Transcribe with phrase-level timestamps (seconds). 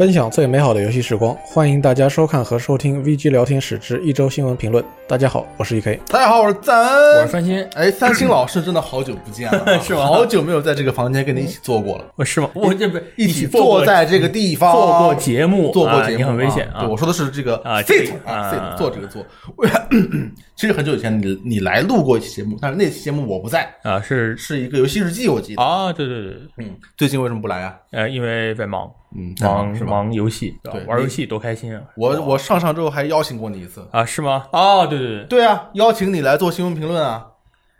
[0.00, 4.82] 分享最美好的游戏时光，欢迎大家收看和收听 VG 聊天室之一周新闻评论。
[5.10, 5.98] 大家好，我是 EK。
[6.06, 7.26] 大家好，我是赞恩我。
[7.26, 12.48] 是三星，哎，三星老师真的好久不见了啊， 是吗好久没有在这个房间跟你一起坐过了，我是吗？
[12.54, 19.26] 我这不一起坐在这个地方做过节目，做过节目，啊你很危险对，我说的是这个啊这 sit 个啊啊 sit 坐这个坐。
[20.54, 25.62] 其实很久以前你你来录过一期节目，但是那期节目我不在，啊，是是一个游戏日记，我记得。
[25.62, 27.74] 啊，对对对，嗯，最近为什么不来啊？
[27.92, 28.82] 呃，因为在忙，
[29.16, 29.84] 嗯，忙是？
[29.84, 31.80] 忙游戏，对玩游戏多开心啊！
[31.96, 33.82] 我我上上周还邀请过你一次。
[33.90, 34.48] 啊，是吗？
[34.52, 37.26] 哦，对对对，对啊，邀请你来做新闻评论啊。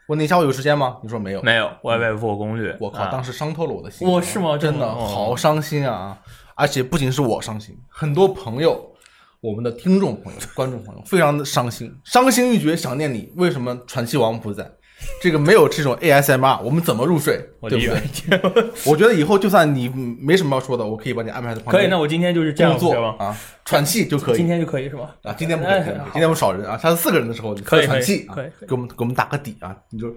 [0.09, 0.97] 我那下午有时间吗？
[1.03, 1.43] 你说没有。
[1.43, 2.77] 没有，我也在做攻略。
[2.81, 4.09] 我靠，啊当时伤透了我的心。
[4.09, 6.19] 我是吗真的好伤心啊！
[6.57, 8.93] 而且不仅是我伤心，很多朋友，
[9.41, 13.33] 我们的听众朋友、观众朋友非常的伤心，伤心欲绝，想念你。
[13.37, 14.69] 为什么传奇王不在？
[15.21, 17.37] 这个没有这种 ASMR，我们怎么入睡？
[17.69, 18.71] 对不对？
[18.87, 19.89] 我觉得以后就算你
[20.21, 21.83] 没什么要说的，我可以把你安排在旁边。
[21.83, 23.05] 可以，那我今天就是这样做对？
[23.27, 24.37] 啊，喘气就可以。
[24.37, 25.15] 今天就可以是吧？
[25.23, 30.11] 啊，今天不可以，哎今天我们少人啊，下次四个人的时候你可以喘气啊，可以给我们给我们打个底啊，你就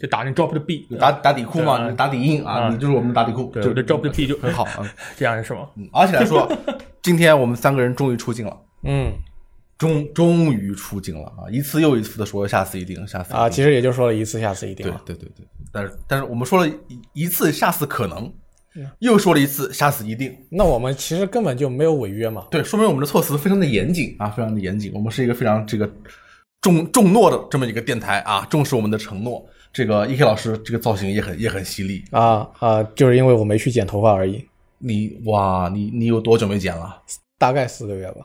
[0.00, 4.84] 就打那 drop 的 B，就打打底裤嘛，打底印啊，啊你就是我们的打底裤，对，就 drop 的 B 就很好啊。
[5.16, 5.68] 这样是吗？
[5.76, 6.50] 嗯而且来说，
[7.02, 9.12] 今天我们三个人终于出镜了，嗯
[9.82, 11.50] 终终于出镜了啊！
[11.50, 15.02] 一次又一次的说下次一定，下次啊，其实也就说了一次，下次一定对了。
[15.04, 18.32] 对对对，但是但是我们说了一一次，下次可能，
[19.00, 20.32] 又说了一次，下次一定。
[20.48, 22.46] 那我们其实根本就没有违约嘛。
[22.48, 24.92] 对，说明我们的措辞非常的严谨啊，非常的严谨。
[24.94, 25.92] 我们是一个非常这个
[26.60, 29.44] 重重诺的这么一个电台啊，重视我们的承诺。
[29.72, 32.04] 这个 E K 老师这个造型也很也很犀利。
[32.12, 34.46] 啊啊，就是因为我没去剪头发而已，
[34.78, 37.02] 你哇，你你有多久没剪了？
[37.36, 38.24] 大概四个月吧。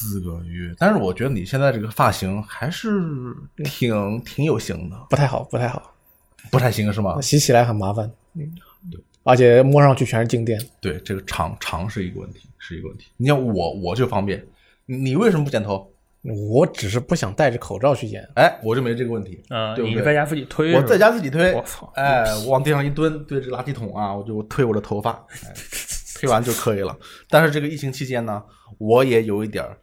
[0.00, 0.74] 四个月。
[0.78, 2.90] 但是我觉得你现在这个发型还是
[3.64, 5.94] 挺挺有型的，不太好，不太好，
[6.50, 7.20] 不太行是吗？
[7.20, 8.10] 洗起来很麻烦。
[8.34, 8.50] 嗯，
[9.24, 10.60] 而且摸上去全是静电。
[10.80, 13.06] 对，这个长长是一个问题，是一个问题。
[13.16, 14.44] 你像我，我就方便。
[14.86, 15.92] 你你为什么不剪头？
[16.50, 18.28] 我只是不想戴着口罩去剪。
[18.34, 19.42] 哎，我就没这个问题。
[19.48, 25.12] 啊，对不对你在家自己推，我在家自己推，我操哎，我往地上一蹲，对着垃圾桶啊，我就推我的头发，
[25.44, 25.54] 哎，
[26.16, 26.94] 推完就可以了。
[27.30, 28.42] 但是这个疫情期间呢，
[28.76, 29.78] 我也有一点儿，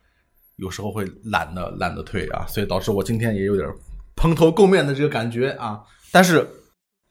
[0.57, 3.67] 有时候会懒得懒得退啊，所以导致我今天也有点
[4.15, 5.81] 蓬头垢面的这个感觉啊。
[6.11, 6.47] 但是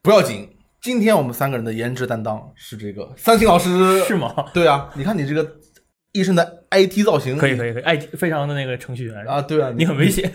[0.02, 0.48] 不要紧，
[0.80, 4.34] 今天我们三个人的颜值担当是这个三星老师， 是吗？
[4.52, 5.48] 对啊，你看你这个
[6.12, 10.30] 一身的 IT 造型，可以可以可以，，IT，非常的那个程序员啊，，对啊，你很危险。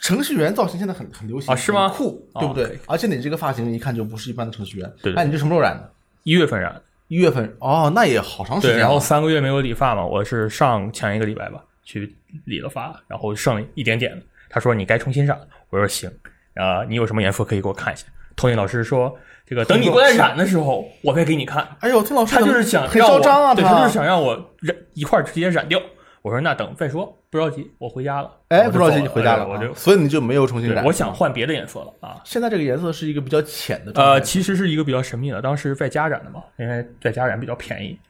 [0.00, 2.78] 程序员造型现在很很流行啊是吗酷，哦对不对？
[2.86, 4.92] 而且你这个发型一看就不是一般的程序员。
[5.02, 5.92] 对对哎，你这什么时候染的？
[6.24, 8.80] 一月份染，一月份哦，那也好长时，间了。
[8.80, 12.14] 然后三个月没有理发嘛，我是上前一个礼拜吧去
[12.44, 14.16] 理了发，然后剩一点点。
[14.48, 16.08] 他说你该重新染了，我说行，
[16.54, 18.06] 啊，你有什么颜色可以给我看一下。
[18.36, 21.66] 托尼老师说，这个等你过来染的时候，我再给你看。
[21.80, 25.80] 哎呦，听老师他就是想很让我嚣张啊，对他就是想让我染一块儿直接染掉。
[26.22, 28.30] 我说那等再说，不着急，我回家了。
[28.48, 30.84] 哎，不着急你回家了我就所以你就没有重新染。
[30.84, 32.20] 我想换别的颜色了啊。
[32.24, 33.92] 现在这个颜色是一个比较浅的。
[33.94, 38.09] 呃，其实是一个比较神秘的，当时在家染的嘛，因为在家染比较便宜，呃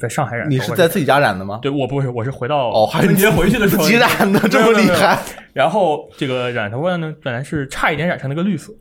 [0.00, 0.50] 在上海染。
[0.50, 1.60] 你是在自己家染的吗？
[1.62, 5.18] 对我不是，我是回到哦，还是春节回去的时候自己染的，这么厉害。
[5.52, 8.72] 然后这个染头发呢，本来是差一点染成那个绿色，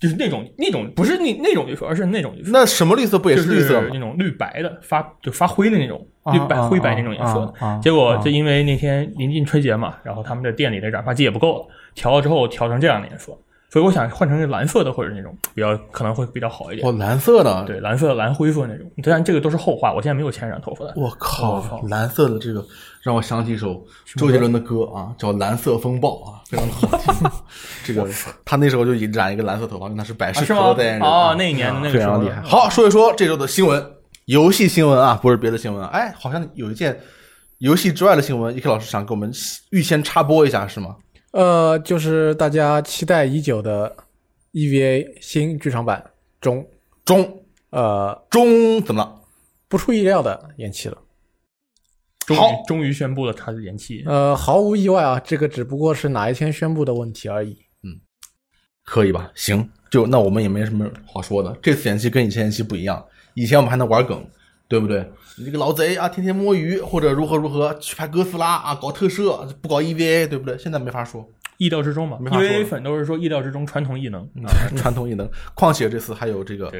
[0.00, 3.98] 就是那种那种不是那那种绿色，而是那种绿色，那什么绿色不也是绿色吗那？
[3.98, 7.52] 种绿白的发就发灰的那种啊绿白啊灰白那种颜色的。
[7.58, 13.32] 啊啊结果就因为那天临近春节嘛，然后他们的店里的染发剂也不够了，调了之后调成这样的颜色，
[13.70, 16.86] 所以我想换成蓝色的或者那种比较可能会比较好一点。
[16.86, 17.64] 哦，蓝色的。
[17.66, 20.92] 对，蓝色的、蓝灰色那种，当然这个都是后话，我现在没有钱染头发的。
[20.96, 22.64] 我我靠操，蓝色的这个
[23.00, 23.80] 让我想起一首
[24.16, 27.30] 周杰伦的歌啊，叫《蓝色风暴》啊，非常的好听。
[27.86, 28.08] 这个
[28.44, 32.42] 他那时候就染一个蓝色头发，因为他是百事可乐代言人哦啊，那一年的那个时候非常厉害。
[32.42, 33.84] 好，说一说这周的新闻，
[34.24, 35.88] 游戏新闻啊，不是别的新闻啊。
[35.92, 36.98] 哎，好像有一件
[37.58, 39.30] 游戏之外的新闻，伊克老师想给我们
[39.70, 40.96] 预先插播一下是吗？
[41.32, 43.96] 呃，就是大家期待已久的
[44.52, 46.10] EVA 新剧场版
[46.40, 46.68] 中，
[47.04, 49.20] 中呃，中怎么了？
[49.68, 50.98] 不出意料的延期了。
[52.26, 54.02] 终于好终于宣布了它的延期。
[54.06, 57.58] 呃，毫无意外啊，这个只不过是哪一天宣布的问题而已。
[57.82, 58.00] 嗯
[58.84, 59.30] 可以吧？
[59.36, 61.56] 行，就那我们也没什么好说的。
[61.62, 63.04] 这次延期跟以前延期不一样，
[63.34, 64.24] 以前我们还能玩梗，
[64.66, 65.08] 对不对？
[65.40, 70.56] 你这个老贼啊，天天摸鱼或者如何如何去拍哥斯拉啊，搞特摄不搞 EVA，对不对？
[70.58, 71.26] 现在没法说，
[71.56, 74.52] 意料之中嘛，没法说因为粉都是说意料之中，传统异能啊。
[74.76, 75.26] 传统异能。
[75.54, 76.70] 况且这次还有这个，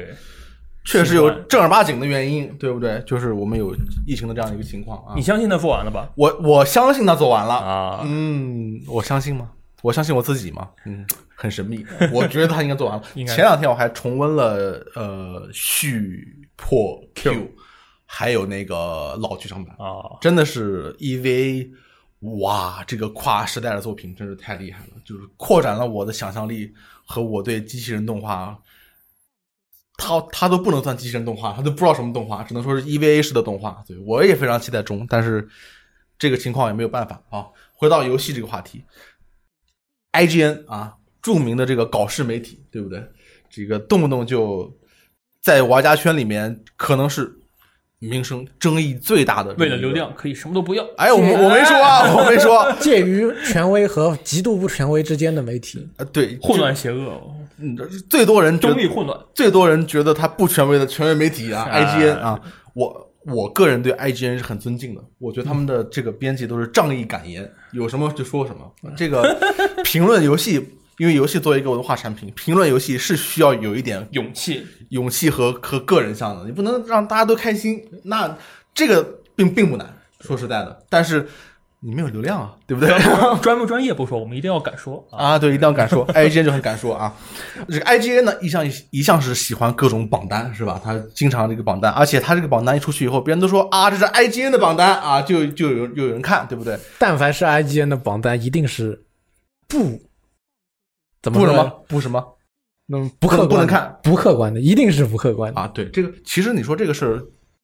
[0.85, 3.01] 确实有正儿八经的原因，对不对？
[3.05, 3.75] 就是我们有
[4.05, 5.21] 疫情的这样一个情况啊你。
[5.23, 6.07] 相信他做完了吧？
[6.15, 9.49] 我我相信他做完了，啊，嗯，我相信吗？
[9.81, 10.69] 我相信我自己吗？
[10.85, 11.03] 嗯，
[11.35, 11.83] 很神秘。
[12.13, 13.03] 我觉得他应该做完了。
[13.25, 16.23] 前两天我还重温了呃续
[16.55, 17.49] 破 Q，
[18.13, 21.71] 还有那个老剧场版，啊，真的是 EVA，
[22.41, 26.73] 哇，这个跨时代的作品真是太厉害了，就是扩展了我的想象力
[27.05, 28.59] 和我对机器人动画。
[29.95, 33.81] 它它都不能算机器人动画，它都不知道什么动画，只能说是 EVA 式的动画。
[33.87, 35.47] 对我也非常期待中，但是
[36.19, 37.47] 这个情况也没有办法啊。
[37.71, 38.83] 回到游戏这个话题
[40.11, 43.01] ，IGN 啊，著名的这个搞事媒体，对不对？
[43.49, 44.77] 这个动不动就
[45.39, 47.33] 在玩家圈里面可能是
[48.03, 49.91] 名声争议最大的，为了流。
[49.91, 50.83] 量可以什么都不要。
[50.97, 52.73] 哎，我我没说啊， 我没说。
[52.79, 57.21] 介于权威和极度不权威之间的媒体，呃，对，混乱邪恶，
[57.59, 57.77] 嗯，
[58.09, 59.19] 最多人觉得中立混乱。
[59.35, 62.39] 最多人觉得他不权威的权威媒体啊 哎，IGN 啊，
[62.73, 68.71] 我我个人对 IGN 是很尊敬的，我觉得他们的这个编辑都是仗义敢言，有什么就说什么。
[68.95, 69.37] 这个
[69.83, 70.65] 评论游戏，
[71.01, 78.37] 因为游戏作为一个文化产品，评论游戏是需要有一点勇气，勇气和和个人向的，你不能让大家都开心，那
[78.71, 79.03] 这个
[79.35, 81.27] 并并不难，说实在的，但是
[81.79, 82.95] 你没有流量啊，对不对？
[83.41, 85.17] 专不专业不说，我们一定要敢说啊。
[85.33, 87.11] 啊，对，一定要敢说，IGN 就很敢说啊。
[87.67, 90.79] 这个 IGN 呢，一向一向是喜欢各种榜单，是吧？
[90.83, 96.77] 他经常这个榜单，而且他这个榜单一出去以后，别人都说啊，这是 IGN 的榜单啊，就就有有人看，对不对？
[96.99, 99.03] 但凡是 IGN 的榜单，一定是
[99.67, 99.99] 不
[101.21, 101.39] 怎么？
[101.39, 102.37] 不什么不什么
[102.93, 105.61] 嗯，不客观不能看，不客观的，一定是不客观的。
[105.61, 105.67] 啊？
[105.67, 107.23] 对，这个其实你说这个事儿，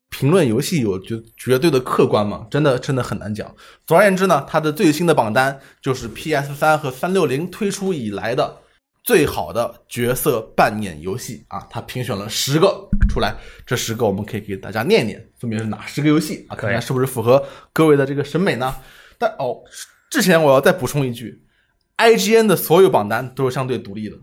[0.09, 2.47] 评论游戏有绝绝对的客观吗？
[2.49, 3.53] 真的真的很难讲。
[3.85, 8.57] 总而言之呢，它的最新的榜单就是 PS 三和三六零推出以来的
[9.03, 16.55] 最好的角色扮演游戏啊，它评选了十个出来，这十个我们可以给大家念念，分别是哪十个游戏啊？
[16.55, 17.43] 看看是不是符合
[17.73, 18.73] 各位的这个审美呢？
[19.17, 19.57] 但哦，
[20.09, 21.41] 之前我要再补充一句
[21.97, 24.17] ，IGN 的所有榜单都是相对独立的，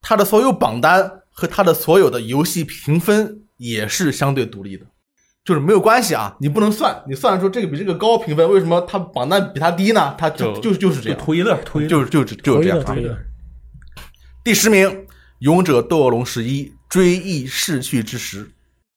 [0.00, 4.86] 它的所有榜单和它的所有的游戏评分也是相对独立的，
[5.44, 10.14] 就是没有关系啊，你不能算，你算出这个比这个高评分，为什么它榜单比它低呢？
[10.18, 11.88] 它就就就是这样，图一乐，图一乐。
[11.88, 13.18] 就是就是就是这样
[14.44, 14.88] 第十名，
[15.40, 18.44] 《勇者斗恶龙十一：追忆逝去之时》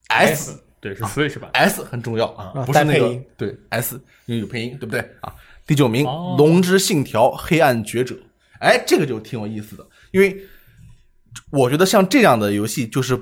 [0.08, 1.50] S 对，是 Switch 版。
[1.54, 5.34] S 很重要啊啊，不是那个音对 S，因为有配音，对不对啊？
[5.70, 8.16] 第九名，哦《龙之信条：黑暗觉者》。
[8.60, 10.36] 哎，这个就挺有意思的，因为
[11.52, 13.22] 我觉得像这样的游戏，就是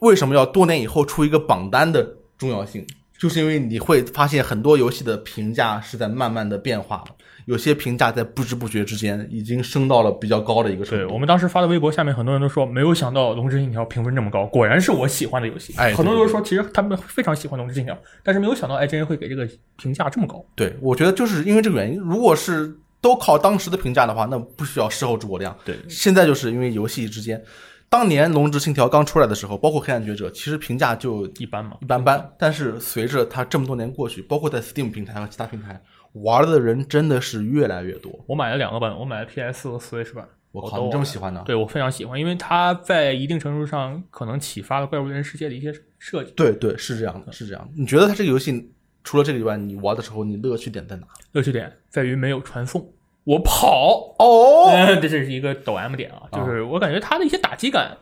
[0.00, 2.84] 为什么要多年以后出一个榜单的重要性，
[3.18, 7.12] 就是因为你会发现很多游戏的评价是在慢慢的变化的，
[7.46, 11.06] 有些评价在不知不觉之间已经升到了比较高的一个程度。
[11.06, 15.72] 对我们当时发的微博下面，很多人都说没有想到《龙之信条》评分这么高，果然是我喜欢的游戏。
[15.76, 20.44] 哎很多人都说其实他们非常喜欢《龙之信条》，但是没有想到 IGN 会给这个评价这么高。
[20.54, 25.56] 对，我觉得就是因为这个原因，如果是都靠当时的评价的话，那不需要事后诸葛亮。
[25.64, 27.42] 对现在就是因为游戏之间，
[27.88, 32.34] 当年《龙之信条》刚出来的时候，包括《黑暗觉者》，其实评价就一般嘛一，般般。
[32.38, 35.80] 但是随着它这么多年过去，包括在 Steam 平台和其他平台
[36.12, 38.12] 玩的人真的是越来越多。
[38.26, 40.28] 我买了两个版，我买了 PS 和 Switch 版。
[40.50, 41.42] 我靠，都你这么喜欢呢？
[41.44, 46.30] 对我非常喜欢，因为它在一定程度上可能启发了怪物猎人世界的一些设计。
[46.36, 47.72] 对对，是这样的，是这样的。
[47.76, 51.06] 你觉得它这个游戏除了这个以外，你玩的时候你乐趣点在哪？
[51.32, 52.88] 乐趣点在于没有传送，
[53.24, 57.96] 我跑，哦，嗯， 这是一个抖 M 点啊，就是我感觉它的一些打击感，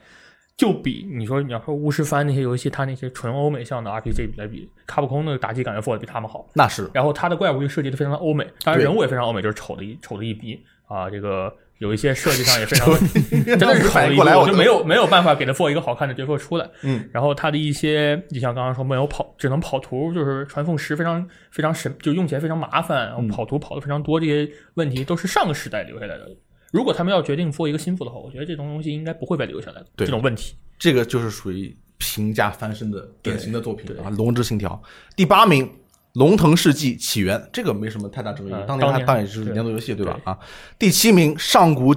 [0.56, 6.44] 就比你说你要说巫师番那些游戏，它那些纯欧美向的 RPG 来比，卡普空的打击感要做的比他们好。
[6.54, 6.90] 那是。
[6.92, 12.88] 然后它的怪物又设计的非常的欧美，当然人物也非常欧美，就是丑的一丑的一逼啊，这个有一些设计上也非常
[13.44, 16.70] 真的是丑的一逼，反应过来，我我就没有没有办法给他做一个好看的角色出来。
[16.82, 26.28] 嗯，然后他的一些，你像刚刚说没有跑，只能跑图，就是传送时非常非常神，就用起来非常麻烦，然后跑图跑的非常多，这些问题都是上个时代留下来的。
[26.70, 34.70] 如果他们要决定做一个新作的话，我觉得这种东西应该不会被留下来这种问题，这个就是属于平价翻身的典型的作品啊，《龙之信条》
[35.16, 35.66] 第八名，
[36.14, 40.18] 《龙腾世纪起源》这个没什么太大争议，嗯当年它当年当然也是年度游戏对吧？
[40.24, 40.38] 啊，
[40.78, 41.94] 第七名，《上古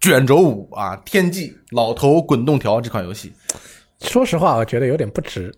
[0.00, 3.32] 卷轴五》啊，《天际老头滚动条》这款游戏，
[4.00, 5.54] 说实话，我觉得有点不值。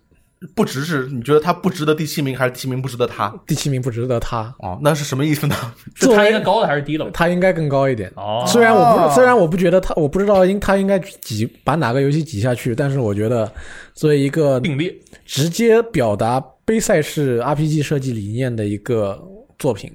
[0.56, 3.32] 不值是你觉得它不值得第七名，还是第七名不值得它？
[3.46, 5.54] 第七名不值得他，哦，那是什么意思呢？
[5.94, 7.08] 是作为它应该高的还是低的？
[7.12, 8.11] 他应该更高一点。
[8.16, 13.52] 哦，虽然我不虽然我不觉得他，我不知道应他应该挤把哪个游戏挤下去，但是我觉得
[13.94, 14.92] 作为一个并列，
[15.25, 19.22] 直接表达杯赛是 RPG 设计理念的一个
[19.58, 19.92] 作品，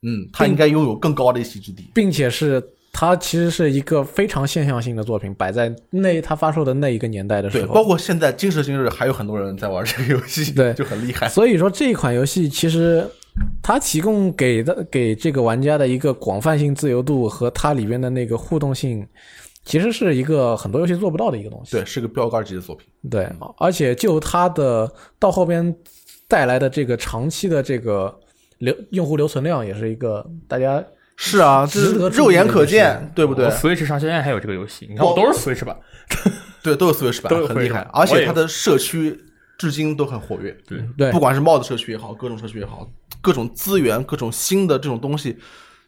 [0.00, 1.90] 嗯，它应该拥有更高的一席之地。
[1.92, 11.28] 并且是它其实是一个非常现象性的作品，摆在那它发售的那一个年代的，时候，包括现在今时今日还有很多人在玩这个游戏，对 就很厉害。
[11.28, 13.06] 所以说这一款游戏其实
[13.62, 19.06] 它提供给的给这个玩家的一个广泛性自由度和它里边的那个互动性，
[19.64, 21.72] 其实是一个很多游戏做不到的一个东西。
[21.72, 22.86] 对，是个标杆级的作品。
[23.10, 23.28] 对，
[23.58, 25.74] 而且就它的到后边
[26.28, 28.14] 带来的这个长期的这个
[28.58, 30.84] 留用户留存量，也是一个大家
[31.16, 35.76] 是啊，这值得是肉眼可见，对不对我？Switch 上现在还有这个游戏，你看我都是 Switch 版。
[36.62, 39.18] 对，都有 Switch 版都，很厉害而且它的社区
[39.58, 40.56] 至今都很活跃。
[40.66, 42.86] 对，对不管是帽子社区也好，各种社区也好，
[43.20, 45.38] 各种资源、各种新的这种东西，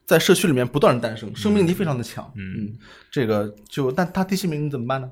[0.06, 2.30] 在社区里面不断的诞生，生命力非常的强。
[2.36, 2.72] 嗯，
[3.10, 5.10] 这个就但他第七名怎么办呢？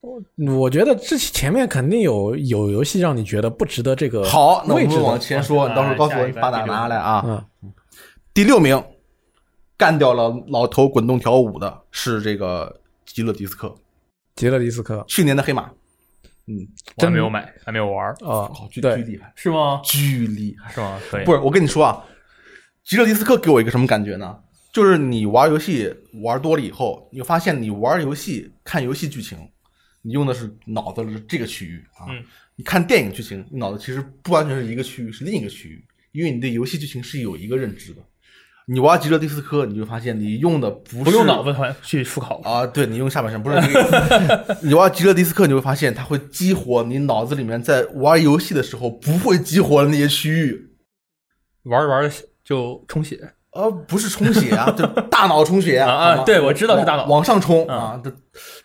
[0.00, 0.22] 我
[0.56, 7.24] 我觉得这前面肯定有有游戏让你觉得不值得这个好，那我们往前说，啊你到时候告诉我你把哪拿来啊？
[7.62, 7.72] 嗯，
[8.34, 8.84] 第六名，
[9.78, 13.74] 干掉了老头滚动条舞的是这个极乐迪斯科，
[14.36, 15.70] 极乐迪斯科去年的黑马。
[16.46, 19.80] 嗯，我还没有买，还没有玩，啊好，巨巨，厉害，是吗？
[19.82, 20.70] 巨厉害。
[20.70, 21.00] 是吗？
[21.10, 21.24] 可以。
[21.24, 22.04] 不是，我跟你说啊，
[22.84, 24.38] 极乐迪斯科给我一个什么感觉呢？
[24.72, 29.38] 就是你玩游戏玩多了以后，你会发现你玩游戏看游戏剧情，
[30.02, 32.06] 你用的是脑子的这个区域啊。
[32.10, 32.22] 嗯
[32.56, 38.00] 你看电影剧情，你脑子其实不完全是一个区域，是另一个区域，因为你对游戏剧情是有一个认知的。
[38.66, 44.66] 你玩极乐迪斯科，你就发现你用的不是不用脑子团去思考，啊，对你用下半身不是这个意思。
[44.68, 50.70] 你玩极乐迪斯科，你会发现它会激活你脑子里面在玩游戏的时候不会激活的那些区域。
[51.64, 53.18] 玩着玩着就充血。
[53.52, 58.10] 呃，不是充血啊，就大脑充血啊啊对我知道是大脑往往上冲嗯啊，这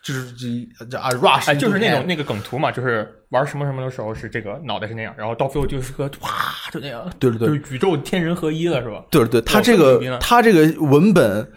[0.02, 6.32] 就是这这啊 rush，哎，就是那种那个梗图嘛，就是玩什么什么的时候是这个脑袋是那样，然后到最后就是个哇，
[6.72, 9.06] 就那样，对对对就是宇宙天人合一了，是吧？
[9.12, 11.48] 对对对，它这个这么牛逼呢它这个文本，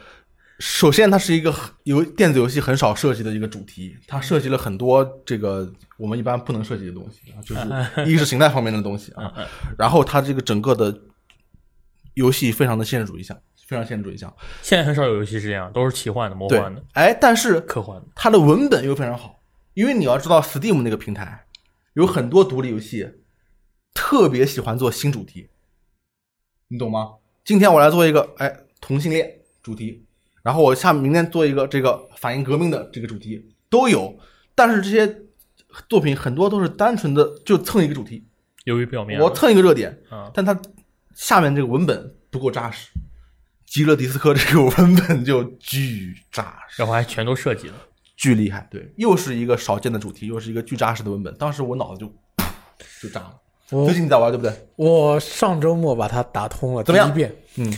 [0.59, 9.33] 首先它是一个很游电子游戏很少涉及的一个主题，它涉及了很多这个我们一般不能涉及的东西啊，就是 意识形态方面的东西啊。
[9.79, 10.95] 然后它这个整个的
[12.14, 14.33] 游戏非常的现实主义向，非常现实主义向。
[14.61, 18.07] 现在很少有游戏是这样，都是奇幻的、魔幻的、，哎，但是科幻的。
[18.14, 19.40] 它的文本又非常好，
[19.75, 21.47] 因为你要知道，Steam 那个平台
[21.95, 23.09] 有很多独立游戏
[23.95, 25.49] 特别喜欢做新主题，
[26.69, 27.14] 你懂吗？
[27.45, 30.04] 今天我来做一个哎同性恋主题，
[30.42, 34.16] 然后我下明天做一个这个反映革命的这个主题都有，
[34.54, 35.23] 但是这些
[35.88, 38.25] 作品很多都是单纯的就蹭一个主题，
[38.64, 39.21] 由于表面。
[39.21, 40.59] 我蹭一个热点，嗯，但它
[41.14, 42.88] 下面这个文本不够扎实。
[43.66, 47.75] 极乐迪斯科这个文本就巨扎实，然后还全都设计了。
[48.16, 51.35] 巨厉害，对，又是一个少见的主题，又是一个巨扎实的文本。
[51.37, 52.07] 当时我脑子就
[53.00, 53.35] 就炸了。
[53.87, 54.54] 最近你在玩对不对？
[54.76, 57.73] 我上周末把它打通了怎么样第一遍，嗯，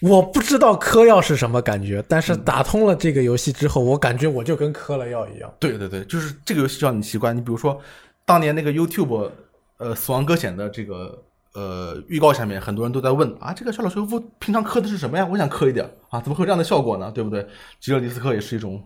[0.00, 5.54] 我不知道嗑药是什么感觉，但是打通了这个游戏之后，我感觉我就跟嗑了药一样。
[5.60, 7.32] 对对对，就是这个游戏就让你奇怪。
[7.32, 7.80] 你比如说，
[8.24, 9.30] 当年那个 YouTube
[9.78, 11.22] 呃《死亡搁浅》的这个
[11.56, 15.26] 呃预告下面，很多人都在问啊，这个肖老修夫平常嗑的是什么呀？
[15.32, 17.10] 我想嗑一点啊，怎么会有这样的效果呢？
[17.14, 17.46] 对不对？
[17.80, 18.82] 吉勒迪斯科也是一种，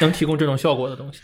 [0.00, 1.20] 能提供这种效果的东西，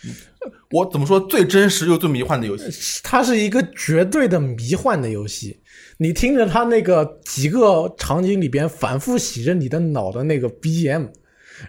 [0.70, 3.00] 我怎么说最真实又最迷幻的游戏。
[3.02, 5.58] 它是一个绝对的迷幻的游戏，
[5.96, 11.08] 你听着它那个几个场景里边反复洗着你的脑的那个 BGM，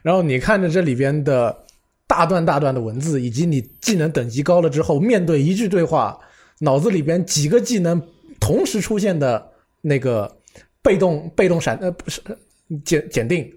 [0.02, 1.64] 然后你看着这里边的
[2.06, 6.18] 大段大段的文字，以及你技能等级高了之后，面对一句对话，
[6.60, 8.02] 脑子里边几个技能
[8.44, 10.30] 同时出现的那个
[10.82, 12.36] 被动被动闪呃不是呃
[12.84, 13.50] 检检定，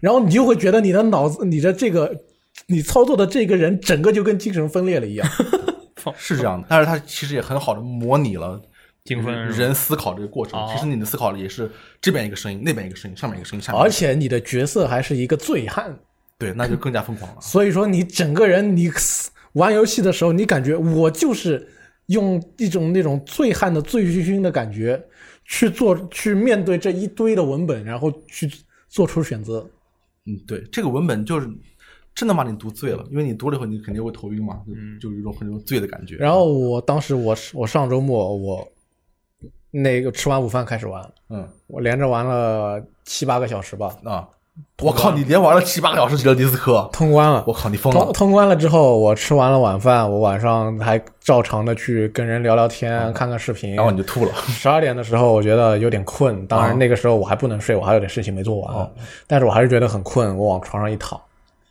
[0.00, 2.16] 然后你就会觉得你的脑子你的这个
[2.66, 5.28] 你操作的这个人整个就跟精神分裂了一样。
[6.16, 8.58] 是这样的，但是它其实也很好的模拟了
[9.04, 10.58] 精分人思考这个过程。
[10.58, 11.70] 哦其实你的思考也是
[12.00, 15.94] 这边一个声音，那边一个声音，上面一个声音，下面而个声音且你的角色还是一个醉汉，
[16.38, 17.40] 对，那就更加疯狂了。
[17.42, 18.90] 所以说你整个人你
[19.52, 21.68] 玩游戏的时候，你感觉我就是
[22.10, 25.00] 用一种那种醉汉的醉醺醺的感觉
[25.44, 28.50] 去做去面对这一堆的文本，然后去
[28.88, 29.64] 做出选择。
[30.26, 31.48] 嗯，对，这个文本就是
[32.14, 34.60] 真的把你读醉了，因为你读了以后你肯定会头晕嘛，
[35.00, 36.16] 就有一种很种醉的感觉。
[36.16, 38.68] 然后我当时我是我上周末我
[39.70, 44.28] 那个吃完午饭开始玩，嗯我连着玩了七八个小时吧，啊，
[44.82, 47.44] 我靠，你连玩了七八个小时极乐迪斯科，通关了。
[47.46, 48.10] 我靠，你疯了！
[48.12, 53.74] 通关了之后，我吃完了晚饭，我晚上还照常的去跟人聊聊天，看看视频。
[53.74, 54.32] 嗯然后你就吐了。
[54.48, 56.46] 十二点的时候，我觉得有点困。
[56.46, 58.90] 当哦然那个时候我还不能睡，我还有点事情没做完。
[59.26, 61.20] 但是我还是觉得很困，我往床上一躺，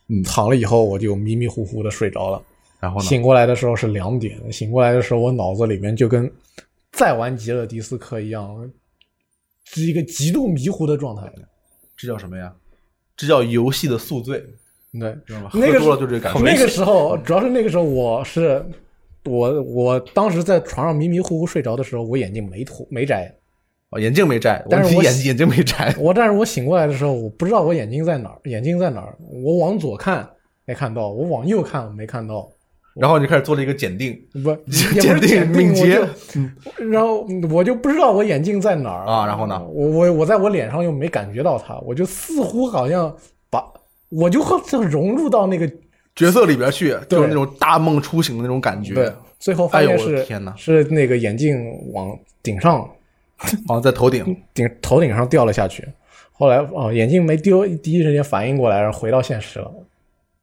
[0.08, 2.42] 嗯躺了以后我就迷迷糊糊的睡着了。
[2.80, 3.06] 然后呢？
[3.06, 6.32] 醒过来的时候是两点，醒过来的时候我脑子里面就跟
[6.92, 8.70] 再玩极乐迪斯科一样，
[9.66, 11.24] 是一个极度迷糊的状态。
[11.98, 12.54] 这叫什么呀？
[13.20, 14.42] 这叫游戏的宿醉，
[14.98, 15.50] 对，知道吗？
[15.60, 16.40] 那个喝多了就这感觉。
[16.40, 18.66] 那个时候主要是那个时候我是
[19.26, 23.30] 我我当时在床上迷迷糊糊睡着的时候，我眼镜没脱没摘。
[23.90, 25.94] 哦眼镜没摘，但是我我眼眼镜没摘。
[26.00, 29.18] 我但是我醒过来的时候，我不知道我眼睛在哪儿，眼睛在哪儿。
[29.44, 30.30] 我往左看，
[30.64, 32.50] 没看到，我往右看没看到，
[33.00, 34.56] 然后你就开始做了一个检定，不
[35.00, 36.02] 检定，敏捷
[36.92, 43.16] 然后我就不知道我眼镜在哪儿啊然后呢我我我在我脸上又没感觉到它，我就似乎好像
[43.50, 43.64] 把
[44.10, 45.72] 我就好像融入到那个
[46.16, 48.94] 角色里边去，就是那种大梦初醒的那种感觉。
[48.94, 51.58] 对，最后发现是、的天哪是那个眼镜
[51.94, 52.82] 往顶上
[53.38, 54.36] 好 像在头顶。
[54.54, 55.88] 顶头顶上掉了下去。
[56.34, 59.72] 后来哦，眼镜没丢，第一时间反应过来，然后回到现实了。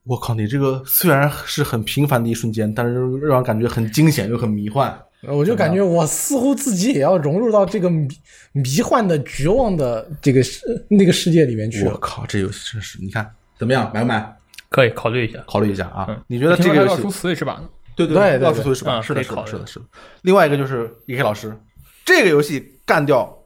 [0.06, 4.96] 我靠，你这个虽然是很平凡的一瞬间，但是让人感觉很惊险又很迷幻。
[5.22, 8.08] 我就感觉我似乎自己也要融入到这个迷
[8.52, 11.84] 迷幻的、绝望的这个世那个世界里面去。
[11.84, 14.36] 我靠，这游戏真是，你看怎么样，买不买？
[14.68, 15.42] 可以考虑一下。
[15.48, 16.06] 考虑一下啊。
[16.08, 17.60] 嗯你觉得这个游戏要出 Switch 版？
[17.96, 18.98] 对对对对要出是吧？
[18.98, 19.84] 嗯是的，是的，可以考虑是的，是的。
[20.22, 21.56] 另外一个就是 E.K 老师，
[22.04, 23.36] 这个游戏干掉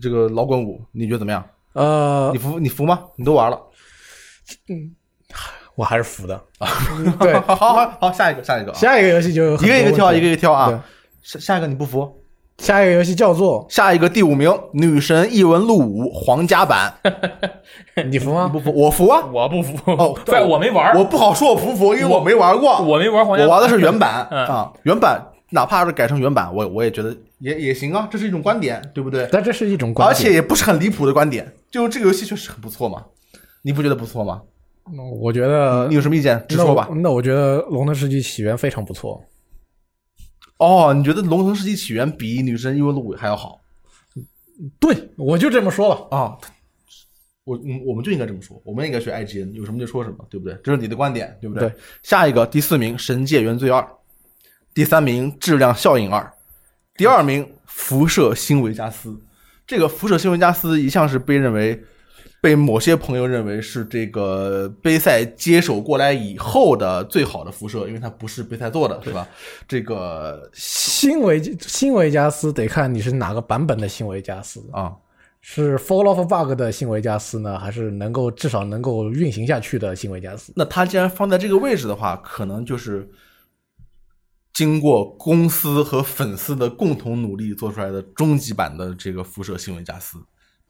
[0.00, 1.44] 这个老滚五，你觉得怎么样？
[1.74, 3.00] 呃你，服你服吗？
[3.16, 3.60] 你都玩了。
[5.74, 6.40] 我还是服的。
[7.20, 10.84] 对， 好好好好，下一个，下一个啊，下一个游戏就一个一个挑，多问题一个一个挑啊。
[11.22, 12.18] 下下一个你不服？
[12.58, 16.92] 下一个游戏叫做下一个第五名，《女神异闻录五》皇家版，
[18.08, 18.46] 你服吗？
[18.46, 18.70] 不服？
[18.72, 19.24] 我服啊！
[19.32, 19.76] 我不服。
[19.92, 22.80] 哦对，我没玩，我不好说我服不服，因为我没玩过。
[22.82, 29.28] 我没玩皇家，我玩的是原版嗯啊，原版哪怕是改成原版，我我也觉得也也行啊，这是一种观点，对不对？
[29.32, 33.04] 但这是一种观点而，且也不是很离谱的观点，就这个游戏确实很不错嘛，
[33.62, 34.42] 你不觉得不错吗？
[35.20, 36.44] 我觉得你有什么意见？
[36.48, 36.94] 直说吧我。
[36.96, 39.22] 那我觉得《龙腾世纪起源》非常不错。
[40.58, 43.60] 哦，你觉得《龙腾世纪起源》比《女神异闻录》还要好
[44.78, 46.16] 对，我就这么说了。
[46.16, 46.36] 啊？
[47.44, 50.56] 我嗯，我们就应该这么说，我们应该学 IGN，有什么就说什么，对不对？
[50.62, 51.68] 这是你的观点，对不对？
[51.68, 53.80] 对下一个第四名《神界原罪二》，
[54.72, 56.20] 第三名《质量效应二》，
[56.96, 59.08] 第二名《辐射新维加斯》。
[59.66, 61.82] 这个《辐射新维加斯》一向是被认为，
[62.42, 69.28] 被某些朋友认为是这个杯赛接手过来以后的最好的辐射，因为它不是杯赛做的，对吧？
[69.68, 74.92] 这个新维新维加斯得看你是哪个版本的新维加斯，啊，
[75.40, 80.52] 是 Fall of Bug 的新维加斯呢，还是能够至少能够运行下去的新维加斯？
[80.56, 83.08] 那它既然放在这个位置的话，可能就是
[84.52, 90.18] 经过公司和粉丝的共同努力做出来的终极版的这个辐射新维加斯，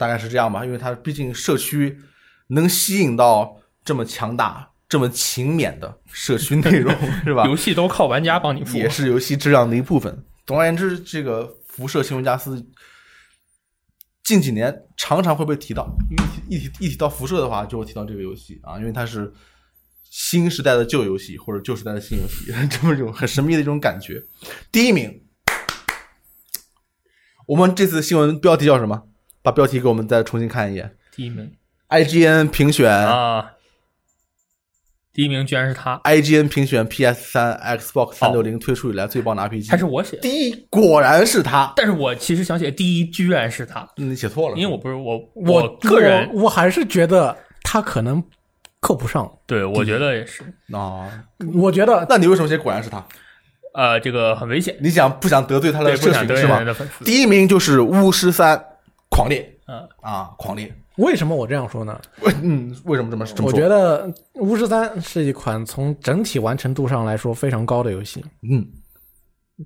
[0.03, 0.65] 大概是这样吧。
[0.65, 1.97] 因为它毕竟社区
[2.49, 7.47] 能吸引到这么强大、这么勤勉的社区内容， 是吧？
[7.47, 10.25] 游戏都靠玩家帮你付，也是游戏质量的一部分。
[10.45, 12.67] 总而言之，这个辐射新闻加斯
[14.25, 19.33] 近几年常常会被提到，一提一提一提到辐射的话，就会提到这个游戏啊，因为它是
[20.03, 24.23] 新时代的旧游戏或者旧时代的新游戏， 这么一种很神秘的一种感觉。
[24.71, 25.23] 第一名，
[27.47, 29.05] 我们这次新闻标题叫什么？
[29.43, 30.93] 把标题给我们再重新看一眼。
[31.15, 31.53] 第一名
[31.89, 33.53] IGN 评选、啊，
[35.13, 41.71] 第一名居然是他，IGN 评选 PS 三、Xbox 三六零推出以来最棒的 RPG，还是我写的，第一，果然是他。
[41.77, 48.25] 但是我其实想写第一居然是他，你写错了，因为我不是我我个人我我还是觉得他可能
[48.81, 49.31] 扣不上。
[49.47, 51.11] 对我觉得也是，啊，
[51.55, 53.05] 我觉得那你为什么写果然是他？
[53.75, 56.65] 呃，这个很危险，你想不想得罪他的社群是吗
[57.05, 58.63] 第一名就是巫师三
[59.13, 60.75] 狂烈嗯，啊，狂烈。
[60.97, 62.01] 为什么我这样说呢？
[62.23, 63.47] 为嗯，为什么这么这么说？
[63.47, 68.67] 我觉得《巫师三》是一款从整体完成度上来说非常高的游戏，嗯，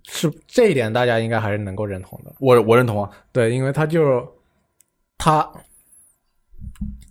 [0.04, 2.32] 是这一点大家应该还是能够认同的。
[2.40, 3.08] 我我认同啊。
[3.30, 4.26] 对，因为它就
[5.16, 5.48] 它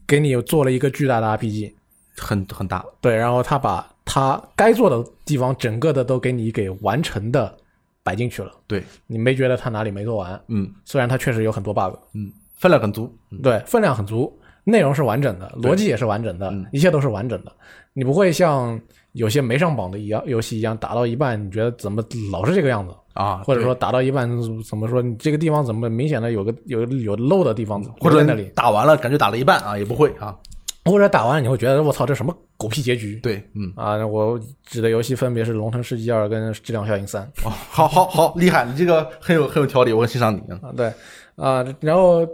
[0.06, 1.74] 给你做了一个巨大的 RPG，
[2.18, 7.58] 很很大，对，然后他把他该做的地方整个的都给你给完成的
[8.06, 10.40] 摆进去了，对，你没觉得它哪里没做完？
[10.48, 10.72] 嗯。
[10.86, 13.42] 虽然它确实有很多 bug，嗯，分量很足，嗯。
[13.42, 14.32] 对，分量很足，
[14.64, 17.52] 内容是完整的，逻辑也是完整的，一切都是完整的。
[17.94, 18.80] 你不会像
[19.14, 24.30] 有些没上榜的一样游戏一样，打到一半你觉得怎么老是这个样子，啊，或者说打到一半
[24.64, 30.38] 怎么说你这个地方怎么明显的有个有有漏的地方，或者在那里，打完了感觉打了一半啊，也不会啊。
[30.86, 33.16] 或者打完你会觉得我操这什么狗屁结局？
[33.18, 40.42] 对，嗯，啊，我指的游戏分别是《龙腾世纪二》跟《质量效应三》哦，好好好，厉害，你这个很有很有条理，我很欣赏你。
[40.48, 40.94] 嗯啊， 对
[41.36, 42.26] 啊，然后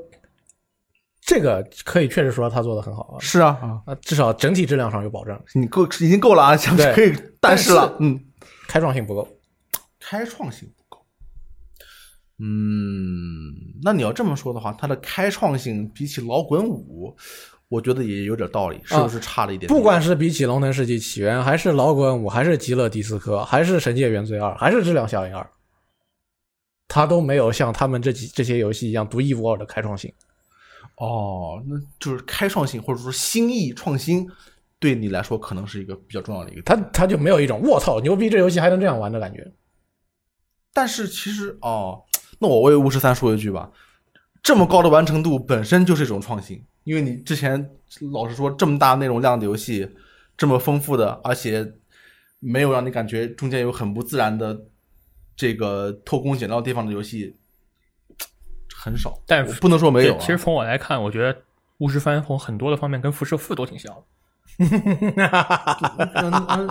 [1.21, 8.19] 这个可以确实说他做的很好啊，是啊啊，啊，至少整体质量上有保证，你够已经够了啊， 想对可以，但是了，嗯，
[8.67, 9.27] 开创性不够。
[9.99, 11.05] 开创性不够。
[12.39, 12.80] 嗯，
[13.83, 17.15] 那你要这么说的话，它的开创性比起老滚五，
[17.67, 19.75] 我觉得也有点道理，是不是差了一点点？
[19.75, 25.43] 不管是比起《龙腾世纪起源》，还是《老滚五》，还是《极乐迪斯科》，还是《神界原罪二》，还是《质量效应二》，
[26.87, 30.13] 它都没有像他们这几这些游戏一样独一无二的开创性。
[30.97, 34.29] 哦，那就是开创性或者说新意创新
[34.77, 36.61] 对你来说可能是一个比较重要的一个。
[36.63, 39.51] 它它就没有一种我操牛逼，这游戏还能这样玩的感觉。
[40.73, 42.03] 但是其实哦，
[42.41, 43.69] 那我为巫师三说一句吧，
[44.41, 47.69] 这么高的完成度本身就是一种创新，因为你之前
[48.11, 49.87] 老实说这么大内容量的游戏，
[50.35, 51.73] 这么丰富的，而且
[52.39, 54.59] 没有让你感觉中间有很不自然的
[55.35, 57.35] 这个偷工减料地方的游戏
[58.75, 59.21] 很少。
[59.27, 61.39] 但不能说没有、啊，其实从我来看，我觉得
[61.77, 64.03] 巫师三从很多的方面跟辐射四都挺像的，
[66.15, 66.67] 嗯嗯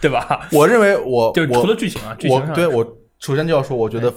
[0.00, 0.48] 对吧？
[0.50, 4.12] 我认为我就除了剧情啊，剧情对我首先就要说，我觉得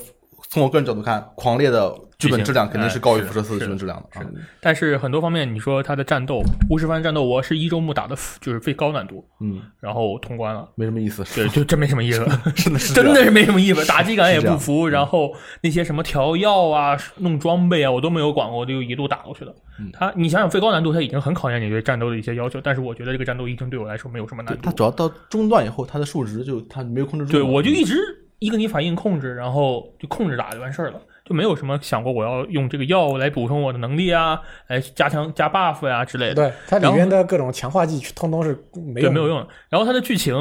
[0.49, 4.25] 从我个人角度看，狂烈的剧本质量肯定是高于哎辐射四的是剧本质量的啊。
[4.59, 6.41] 但是很多方面，你说它的战斗，
[6.71, 10.67] 巫师番战斗，我是一周目打的，就是最高难度，嗯，然后通关了。
[10.73, 11.23] 没什么意思。
[11.35, 19.53] 对，就真没什么意思， 真的是 真的是没什么意思，打击感也不服，然后那些什么调药啊、弄装备啊，我都没有管过，就一路打过去的。
[19.79, 24.61] 嗯他，你想想最高难度，他已经很考验你对战斗的一些要求，但是我觉得这个战斗已经对我来说没有什么难度。
[24.63, 27.33] 它主要到中段以后，它的数值就它没有控制住。
[27.33, 27.97] 对，我就一直
[28.39, 36.35] 一个你反应控制，然后就控制打就完事儿了，就没有什么想过我要用这个药物来补充我的能力啊，来加强加 buff 呀、之类的。
[36.35, 39.47] 对，它里面的各种强化剂通通是没用的对没有用的。
[39.69, 40.35] 然后它的剧情，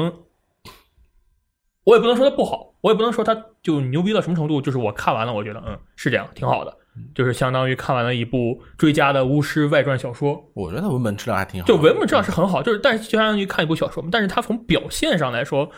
[1.85, 4.61] 我也不能说它不好，我也不能说它就牛逼到什么程度。
[4.61, 6.75] 就是我看完了，我觉得嗯是这样，挺好的，
[7.13, 10.43] 就是相当于看完了一部追加的巫师外传小说。
[10.53, 11.67] 我觉得文本质量还挺好。
[11.67, 14.09] 就文本质量是很好，就是但是就相当于看一部小说嘛。
[14.11, 15.69] 但是它从表现上来说，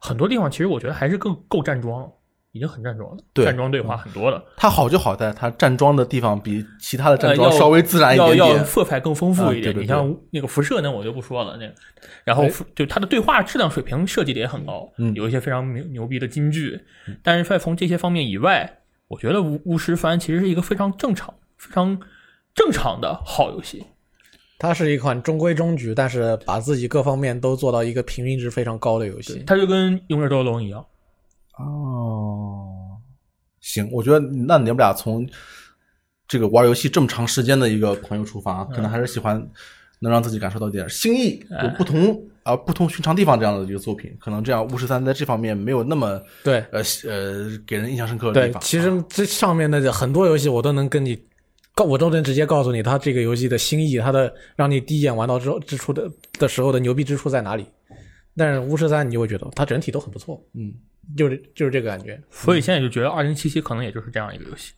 [0.00, 2.10] 很多地方其实我觉得还是更够站桩，
[2.52, 3.22] 已经很站桩了。
[3.32, 8.64] 对站桩对话很多了，它好就好在它站桩的地方比其他的站桩呃要稍微自然一点要要。
[8.64, 9.60] 色彩更丰富一点。
[9.60, 11.56] 啊对对对你像那个辐射呢，我就不说了。
[11.58, 11.74] 那个，
[12.24, 16.80] 然后哎就它的对话质量水平设计的也很高，嗯有一些非常牛牛逼的金句。
[17.22, 22.00] 但是在从这些方面以外，我觉得巫巫师番其实是一个非常正常、非常
[22.54, 23.84] 正常的好游戏。
[24.60, 29.42] 它是一款中规中矩，但是把自己各方面都做到一个平均值非常高的游戏。
[29.46, 30.84] 它就跟《勇者斗龙》一样，
[31.58, 32.68] 哦，
[33.60, 35.26] 行，我觉得那你们俩从
[36.28, 39.42] 这个玩游戏这么长时间的一个朋友出发，可能还是喜欢
[39.98, 48.62] 能让自己感受到一点新意，有不同啊、不同寻常地方这样的一个作品，可能这样巫师三在这方面没有那么对呃呃给人印象深刻的地对，方。
[48.62, 51.18] 其实这上面的很多游戏我都能跟你
[51.80, 57.66] 告，我都能直接告诉你它这个游戏的新意，它的让你第一眼玩到之后之处的的时候的牛逼之处在哪里。
[58.36, 60.72] 但是巫师三你就会觉得它整体都很不错，嗯，
[61.16, 62.18] 就是就是这个感觉。
[62.30, 64.72] 所以现在就觉得二零七七可能也就是这样一个游戏，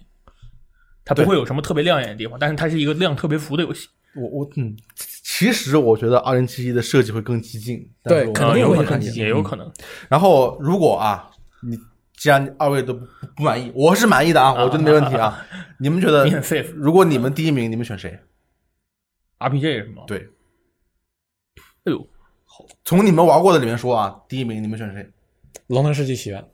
[1.05, 3.89] 它不会有什么特别亮眼的地方，但是它是一个量特别足的游戏。
[4.15, 9.71] 我我嗯，其实我觉得二零七七的设计会更激进，对肯定有可能会更激，也有可能。
[10.09, 11.31] 然后如果啊，
[11.63, 11.79] 你
[12.23, 13.05] 既然二位都不
[13.35, 15.45] 不满意，我是满意的啊，我觉得没问题啊。
[15.81, 18.17] 你们觉得你很 safe 如果你们第一名，你们选谁
[19.41, 20.05] ？RPG 是吗？
[20.07, 20.29] 对，
[21.83, 21.99] 哎呦，
[22.45, 25.05] 好从你们玩过的里面说啊，第一名你们选谁？
[25.67, 26.45] 龙腾世纪起源，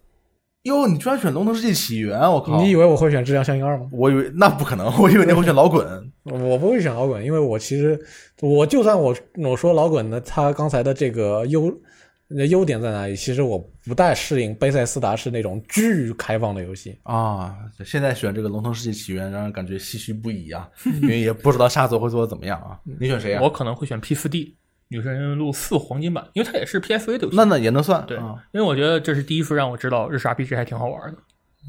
[0.62, 2.62] 哟，你居然选《龙腾世纪起源》，我靠！
[2.62, 3.90] 你以为我会选质量效应二吗？
[3.92, 5.86] 我以为那不可能， 我以为你会选老滚。
[6.24, 8.00] 我不会选老滚，因为我其实
[8.40, 11.70] 我就算我我说老滚呢，他刚才的这个优
[12.36, 13.16] 呃优点在哪里？
[13.16, 16.98] 其实我不太适应贝塞斯达是那种巨开放的游戏。
[17.04, 20.68] 啊，现在选这个《龙腾世纪起源》，让人感觉唏嘘不已啊，
[21.02, 22.78] 因为也不知道下作会做的怎么样啊。
[23.00, 23.42] 你选谁啊？
[23.42, 24.44] 我可能会选 P 四 D
[24.88, 27.36] 《女神异闻录四》黄金版，因为它也是 PSV 的游戏。
[27.36, 31.18] 那那也能算对啊，因为我觉得这是第一次让我知道日式 RPG 还挺好玩的。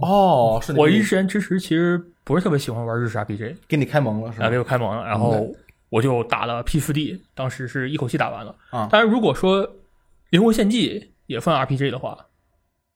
[0.02, 4.60] 哦，是我之前之时其实不是特别喜欢玩日式 RPG，给你开蒙了是吧，给吧？
[4.60, 5.54] 我开蒙了，然后
[5.90, 8.56] 我就打了 P 四 D，当时是一口气打完了。
[8.70, 9.70] 啊当然，如果说
[10.30, 12.18] 灵魂献祭也算 RPG 的话，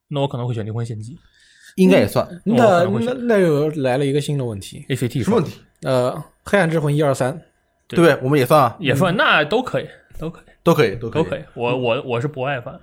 [0.07, 1.17] 那我可能会选灵魂献祭
[1.75, 2.27] 应该也算。
[2.45, 5.59] 那那那又来了一个新的问题，ACT 什么问题？
[5.81, 7.33] 呃，黑暗之魂一二三，
[7.87, 8.23] 对对不对？
[8.23, 9.87] 我们也算啊，也算，那都可以，
[10.19, 11.41] 都可以，都可以，都可以，都可以。
[11.55, 12.79] 我我我是不爱番，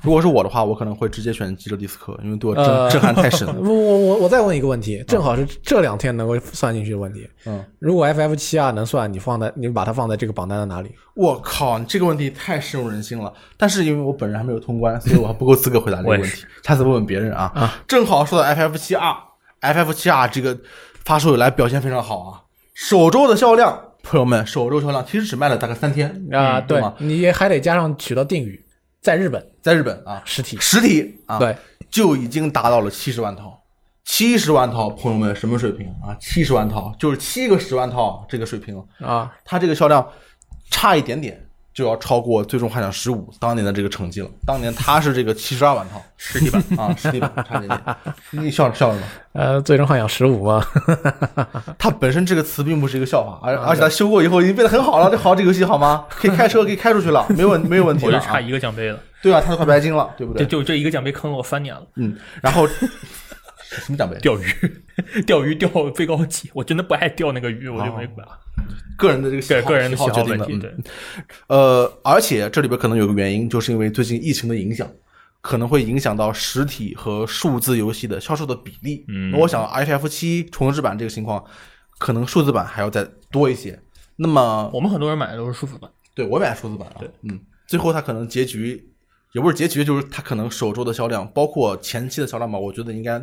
[0.00, 3.54] 如果是我的话，我可能会直接选极乐迪斯科，因为对我震、呃震撼太深了。
[3.60, 7.28] 我我我我再问一个问题，正好是这两天能够算进去的问题。
[7.46, 10.90] 嗯，如果 FF 七 R 能算，你放在你把它放在这个榜单的哪里？
[11.14, 13.32] 我靠，你这个问题太深入人心了。
[13.56, 16.46] 但是因为我本人还没有通关，所以我还不够资格回答这个问题我也是。
[16.62, 17.74] 下次问问别人啊。
[17.88, 20.56] 正好说到 FF 七 R，FF 七 R 这个
[21.04, 22.42] 发售以来表现非常好啊，
[22.74, 28.61] 首周的销量，朋友们，首周销量其实只卖了大概三天啊、对吗，你还得加上取到定语，
[29.02, 30.56] 在日本在日本啊，实体。
[30.60, 31.56] 实体啊，对，
[31.90, 33.62] 就已经达到了七十万套。
[34.04, 36.16] 七十万套，朋友们，什么水平啊？
[36.20, 40.08] 七十万套就是七个十万套这个水平，啊，它这个销量
[40.70, 44.28] 差一点点就要超过《最终幻想十五》当年的这个成绩了。
[44.46, 47.80] 当年他是这个七十二万套实体版啊，实体版差点点。
[48.30, 49.02] 你笑笑什么？
[49.32, 50.64] 呃，最终幻想十五嘛，
[51.78, 55.10] 它本身这个词并不是一个笑话，而而且它修过以后已经变得很好了。
[55.10, 56.04] 这好，这个游戏好吗？
[56.10, 58.20] 可以开车，可以开出去了，没有问没有问题了啊。
[58.20, 60.46] 我就差一个奖杯了，对啊，他都快白金了，对不就对？
[60.46, 61.82] 就这一个奖杯坑了我三年了。
[61.96, 62.68] 嗯，然后
[63.80, 64.18] 什么奖杯？
[64.20, 64.44] 钓鱼，
[65.26, 68.26] 钓鱼钓最高级，我真的不爱钓那个鱼，我就没管。
[68.96, 70.46] 个人的这个喜个好个人的喜好喜决定的。
[70.46, 70.74] 问题，嗯对，
[71.48, 74.88] 呃，而且这里边可能有个原因，就是因为最近疫情的影响，
[75.40, 79.04] 可能会影响到实体和数字游戏的销售的比例。
[79.08, 81.42] 嗯那我想 FF 七重置版这个情况，
[81.98, 83.78] 可能数字版还要再多一些。
[84.16, 88.88] 那么，我们很多人买的都是数字版，对我买数字版啊，对，嗯，最后它可能结局
[89.32, 93.20] 也不是结局，就是它可能首周的销量，包括前期的销量吧，我觉得应该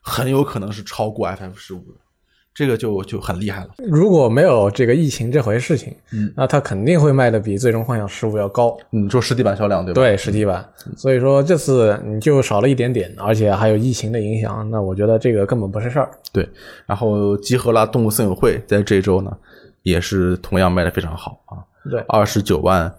[0.00, 2.00] 很有可能是超过 FF 十五的，
[2.54, 3.70] 这个就就很厉害了。
[3.78, 8.76] 如果没有这个疫情这回事情，嗯，那它肯定会卖的比最终幻想十五要高。
[8.90, 10.00] 你说实体版销量对吧？
[10.00, 10.66] 对，实体版。
[10.96, 16.10] 所以说这次你就少了一点点，而且还有疫情的影响，那我觉得这个根本不是事儿。
[16.32, 16.48] 对，
[16.86, 19.36] 然后集合了动物森友会在这周呢，
[19.82, 22.92] 也是同样卖的非常好啊，对，二十九万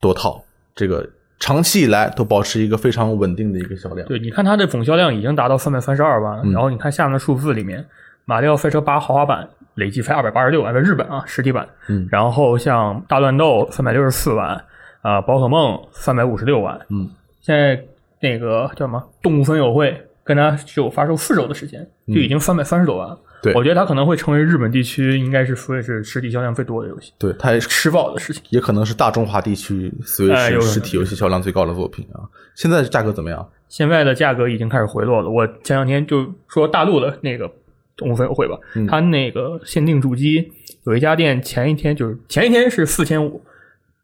[0.00, 0.42] 多套，
[0.74, 1.08] 这个
[1.42, 4.06] 长期以来都保持一个非常稳定的一个销量。
[4.06, 6.52] 对，你看它的总销量已经达到三百三十二万，嗯。
[6.52, 7.84] 然后你看下面的数字里面，
[8.26, 12.06] 马里奥赛车八豪华版累计才二百八十六万，在日本啊实体版，嗯。
[12.12, 14.64] 然后像大乱斗三百六十四万，
[15.00, 17.82] 啊、宝可梦三百五十六万，嗯，现在
[18.20, 23.18] 那个叫什么动物森友会跟它只有发售四周的时间，就已经三百三十多万了。
[23.42, 28.40] 嗯对我觉得它可能会成为日本地区应该是 Switch 实体销量最多的游戏，对，它也是吃爆的事情。
[28.50, 29.92] 也可能是大中华地区
[30.32, 32.22] 哎有 Switch 实体游戏销量最高的作品啊。
[32.54, 33.50] 现在价格怎么样？
[33.68, 35.28] 现在的价格已经开始回落了。
[35.28, 37.50] 我前两天就说大陆的那个
[37.96, 40.52] 动物分友会吧，嗯它那个限定主机
[40.84, 43.42] 有一家店前一天就是前一天是四千五，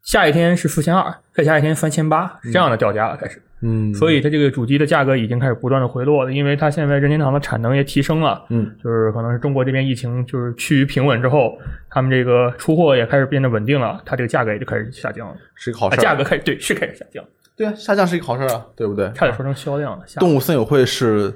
[0.03, 3.41] 下一天是四千二，再下一天三千八，是这样的掉价了开始。
[3.61, 8.45] 嗯，所以它这个主机的价格已经开始不断的回落了，因为它现在任天堂的产能也提升了。
[8.51, 11.59] 嗯，就是可能是中国这边疫情就是趋于平稳之后，
[11.91, 15.35] 他们这个出货也开始变得稳定了，它这个价格也就开始下降了。
[15.35, 16.03] 啊，是一个好事儿。
[16.03, 17.25] 价格开始对是开始下降，
[17.57, 19.11] 对啊，下降是一个好事儿啊，对不对？
[19.13, 20.07] 差点说成销量了。
[20.07, 21.33] 下动物森友会是，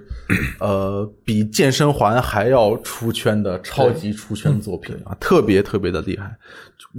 [0.61, 6.37] 呃，比健身环还要出圈的超级出圈作品啊，特别特别的厉害。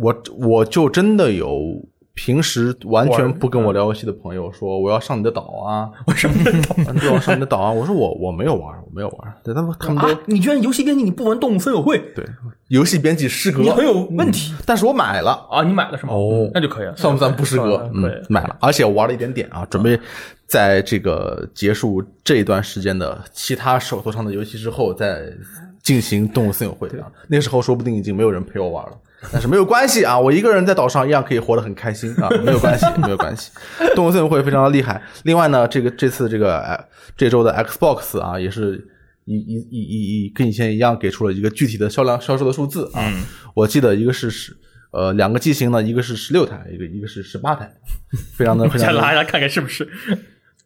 [0.01, 6.31] 我我就真的有平时完全不跟我聊游戏的朋友说我要上你的岛啊，我要上
[7.35, 7.71] 你的岛啊。
[7.73, 9.33] 我说我我没有玩，我没有玩。
[9.43, 12.23] 对，他们他们都、啊，你居然游戏编辑你不玩动物森友会，对
[12.67, 15.47] 游戏编辑失格，你很有问题、但是我买了。
[15.49, 15.63] 啊！
[15.63, 16.13] 你买了是吗？
[16.13, 17.89] 哦那就可以了，算不算不失格？
[18.29, 19.99] 买了，而且我玩了一点点啊，准备
[20.45, 25.23] 在这个结束这一段时间的其他手头上的游戏之后，再
[25.83, 27.05] 进行动物森友会啊。
[27.27, 28.97] 那时候说不定已经没有人陪我玩了，
[29.31, 33.51] 但是没有关系啊，我一个人在岛上一样可以活得很开心啊， 没有关系，没有关系。
[33.93, 34.99] 动物森友会非常的厉害。
[35.25, 36.83] 另外呢，这个这次这个呃
[37.15, 38.89] 这周的 Xbox 啊，也是。
[39.25, 42.99] 一一一一一跟以前一样，给出了一个具体的销量销售的数字啊。
[43.07, 44.53] 嗯我记得一个是十
[44.91, 47.73] 呃两个机型呢，一个是十六台，一个一个是十八台，
[48.35, 49.87] 非常的非 先常的拉一下看看是不是？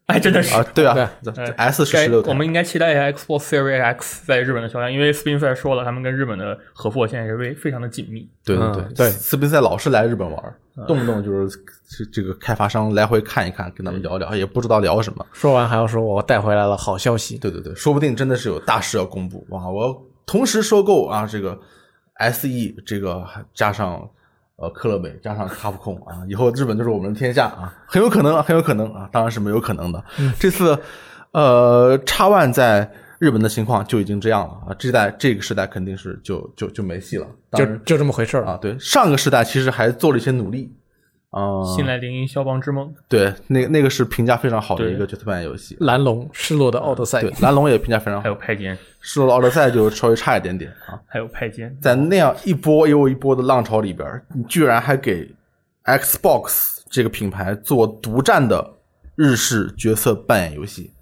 [0.14, 0.56] 哎，真的是。
[0.56, 1.12] 啊，对啊
[1.58, 2.30] ，S 是十六台。
[2.30, 8.30] 我，们应该期待一下 Xbox Series X 在日本的销量，因为 Spinfire 说了，他们跟日本的合作现在是非非常的紧密。
[8.46, 9.10] 对对嗯对。
[9.10, 10.56] 斯宾塞老是来日本玩，
[10.88, 15.26] 动不动就是这这个开发商来回看一看，跟他们聊聊，也不知道聊什么。
[15.34, 19.46] 说完还要说我带回来了好消息，对对对，说不定真的是有大事要公布。
[19.50, 19.70] 哇！
[19.70, 21.60] 我同时收购啊，这个
[22.14, 24.10] S E 这个还加上
[24.58, 30.04] 呃克勒美加上卡普空啊，以后日本就是我们的天下啊，很有可能，很有可能啊，当然是没有可能的。
[30.40, 30.78] 这次
[31.32, 37.28] 呃叉 One 在日本的情况就已经这样了啊，这代这个时代肯定是就就就没戏了。
[37.54, 40.72] 就就这么回事儿啊，对，上个时代其实还做了一些努力
[41.30, 45.76] 啊，新来灵鹰肖邦之梦，对，那那个是评价非常好的一个角色扮演游戏。
[45.82, 51.00] 蓝龙失落的奥德赛对，蓝龙也评价非常好还有，派间，失落的奥德赛就稍微差一点点啊。
[51.06, 55.30] 还有派间，在那样一波又一波的浪潮里边儿，你居然还给
[55.84, 58.76] Xbox 这个品牌做独占的
[59.16, 60.94] 日式角色扮演游戏，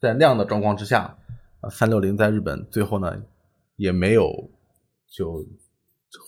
[0.00, 1.16] 在那样的状况之下，
[1.60, 3.16] 啊，三六零在日本最后呢
[3.76, 4.28] 也没有
[5.12, 5.46] 就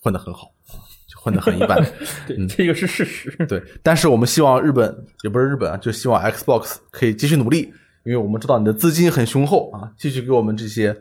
[0.02, 0.89] 混得很好啊，就
[1.22, 1.78] 混得很一般。
[2.26, 3.30] 对，这个是事实。
[3.46, 7.72] 对，但是我们希望日本也不是日本啊，就希望 Xbox 可以继续努力，
[8.04, 10.96] 因为我们知道你的资金很雄厚啊，继续给我们这些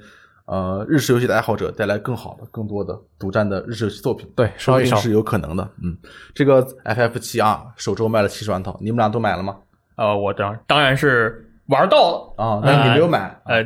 [0.46, 4.30] 呃日式游戏的爱好者带来更好的、更多的独占的日式游戏作品。
[4.36, 5.70] 对说不定是有可能的。
[5.82, 5.98] 嗯，
[6.34, 9.56] 这个 FF 七啊，首周卖了七十万套，你们俩都买了吗？
[9.96, 13.64] 呃，我当当然是玩到了啊，那你没有买呃，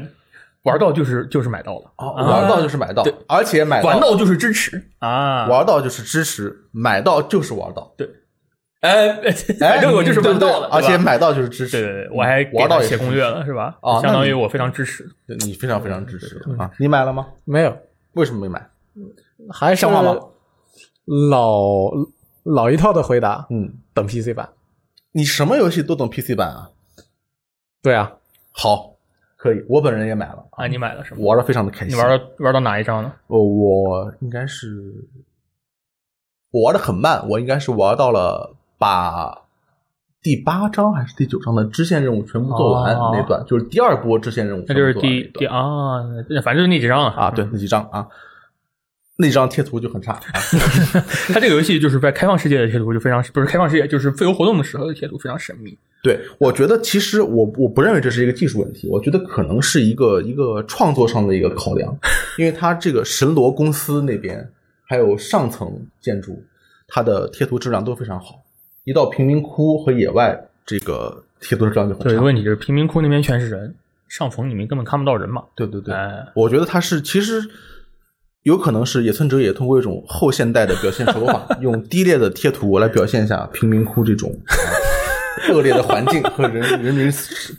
[0.63, 2.11] 玩到就是就是买到了，啊？
[2.25, 7.93] 玩到就是买到，而且买到玩到就是支持啊，玩到就是支持，买到就是玩到。
[7.97, 8.09] 对，
[8.81, 9.09] 哎，
[9.59, 11.77] 反正我就是玩到了，对吧而且买到就是支持。
[11.77, 13.77] 对对对，我还给玩到写攻略了，是吧？
[13.81, 15.09] 哦那相当于我非常支持。
[15.27, 16.71] 对你非常非常支持啊！
[16.79, 17.27] 你买了吗？
[17.45, 17.77] 没有，
[18.13, 18.69] 为什么没买？
[19.51, 20.15] 还是像话吗
[21.05, 21.91] 老
[22.43, 24.47] 老一套的回答，嗯，等 PC 版。
[25.11, 26.69] 你什么游戏都懂 PC 版啊？
[27.81, 28.13] 对啊，
[28.51, 28.92] 好，
[29.43, 31.17] 可以，我本人也买了，啊，你买了是吗？
[31.19, 31.93] 玩的非常的开心。
[31.93, 33.11] 你玩到玩到哪一章呢？
[33.27, 34.93] 我我应该是
[36.51, 39.41] 我玩的很慢，我应该是玩到了把
[40.21, 45.99] 第八章还是第九章的支线任务全部做完哦那段，就是第二波支线任务那就是第第啊，
[46.41, 48.07] 反正就是那几章啊，对，那几章啊，
[49.17, 50.21] 那几张贴图就很差啊。
[51.33, 55.77] 它这个游戏就是在开放世界的贴图就非常不是开放世界，就是自由活动的时候的贴图非常神秘。
[56.03, 61.97] 对，我觉得其实我我不认为这是一个技术问题，我觉得可能是一个一个创作上的一个考量，
[62.37, 64.45] 因为它这个神罗公司那边
[64.83, 66.43] 还有上层建筑，
[66.89, 68.43] 它的贴图质量都非常好，
[68.83, 72.21] 一到贫民窟和野外，这个贴图质量就很对，差。
[72.21, 73.73] 问题就是贫民窟那边全是人，
[74.09, 75.45] 上层里面根本看不到人嘛。
[75.55, 77.41] 对对对，哎，我觉得它是其实
[78.41, 84.29] 有可能是野村哲也通过一种后现代的表现手法， 用低劣的贴图来表现一下贫民窟这种。
[85.43, 87.11] 啊恶劣的环境和人人民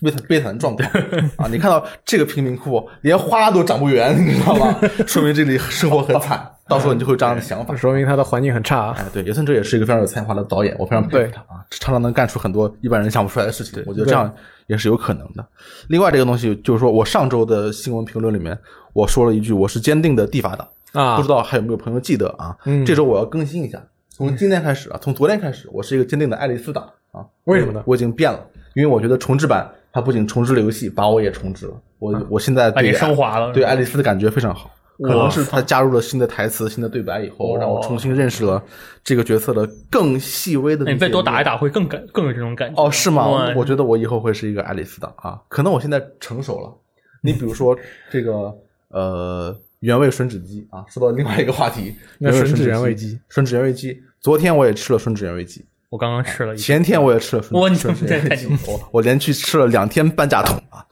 [0.03, 0.89] 悲惨悲惨的状况
[1.37, 1.47] 啊！
[1.51, 4.77] 你看到这个贫民窟连花都长不圆，你知道吗？
[5.07, 6.51] 说明这里生活很惨。
[6.67, 7.77] 到时候你就会有这样的想法。
[7.77, 8.93] 说明他的环境很差。
[8.93, 13.83] 哎，对，野村哲也是一个非常有才华的导演，我非常佩服他啊，常常能干出很多一般人想不出来的事情。
[13.87, 14.33] 我觉得这样
[14.67, 15.47] 也是有可能的。
[15.89, 18.59] 另外，这个东西就是说我上周的新闻评论里面，
[18.95, 22.57] 我说了一句我是坚定的地法党，啊不知道还有没有朋友记得啊？
[22.65, 23.79] 嗯这周我要更新一下，
[24.17, 27.27] 从今天开始啊，从昨天开始，我是一个坚定的爱丽丝党啊。
[27.47, 28.47] 为什么呢我已经变了，
[28.77, 31.75] 因为我觉得重置版它不仅重置了游戏，把我也重置了。
[31.99, 34.71] 我我现在对升华了对爱丽丝的感觉非常好。
[35.03, 38.63] 可能是他加入了新的台词、新的对白以后，哦让我重新认识了
[39.03, 40.85] 这个角色的更细微的。
[40.85, 42.81] 你再多打一打，会更感更有这种感觉。
[42.81, 43.53] 哦，是吗？
[43.57, 45.43] 我觉得我以后会是一个爱丽丝党啊。
[45.49, 46.73] 可能我现在成熟了。
[47.21, 47.77] 你比如说
[48.13, 48.55] 这个
[48.91, 49.53] 呃
[49.85, 54.03] 原味吮指鸡啊，说到另外一个话题，那吮指原味吮原味鸡，吮指原味鸡。
[54.19, 60.83] 昨天我也吃了吮指原味鸡，我刚刚吃了一前天我也吃了吮指原味鸡我我连续吃了两天半价桶啊，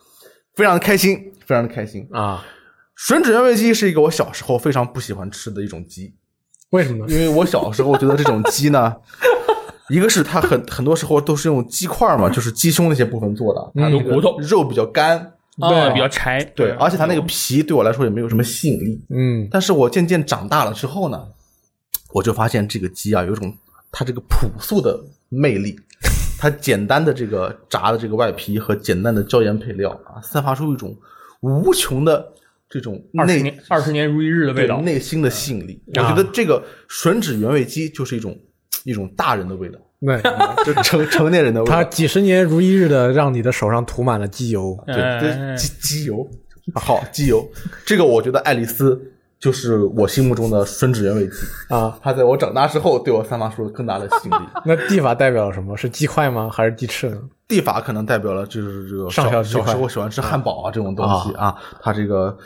[0.54, 2.06] 非常的开心，非常的开心。
[2.12, 2.44] 啊？
[3.08, 6.14] 吮指原味鸡是一个我小时候非常不喜欢吃的一种鸡，
[6.70, 7.12] 为什么呢？
[7.12, 8.94] 因为我小时候觉得这种鸡呢，
[9.88, 16.42] 一个是它很很多时候都是用鸡块嘛，就是鸡胸那些部分做的，它的骨头肉比较干，啊，对比较柴。
[16.56, 19.00] 对，而且它那个皮对我来说也没有什么吸引力。
[19.10, 21.26] 嗯，但是我渐渐长大了之后呢，
[22.12, 23.54] 我就发现这个鸡啊，有一种
[23.90, 25.78] 它这个朴素的魅力。
[26.40, 30.92] 它简单的这个炸的这个外皮和简单的椒盐配料啊，散发出一种
[31.40, 32.32] 无穷的
[32.68, 34.80] 这种内二十年二十年如一日的味对道。
[34.80, 35.80] 内心的吸引力。
[35.94, 38.36] 我啊觉得这个吮指原味鸡就是一种
[38.82, 40.20] 一种大人的味道，对，
[40.64, 41.72] 就成成年人的味道。
[41.72, 44.76] 他几十年如一日的让你的手上涂满了机油。
[44.86, 46.28] 对，机机油，
[46.74, 47.46] 啊好机油，
[47.86, 49.00] 这个我觉得爱丽丝
[49.38, 51.32] 就是我心目中的吮指原味鸡。
[51.68, 54.42] 啊，它在我长大之后对我散发出了更大的吸引力。
[54.66, 55.76] 那地法代表了什么？
[55.76, 56.50] 是鸡块吗？
[56.52, 57.18] 还是鸡翅呢？
[57.48, 62.36] 地法可能代表了就是这个上小时候喜欢吃汉堡啊这种东西啊，它这个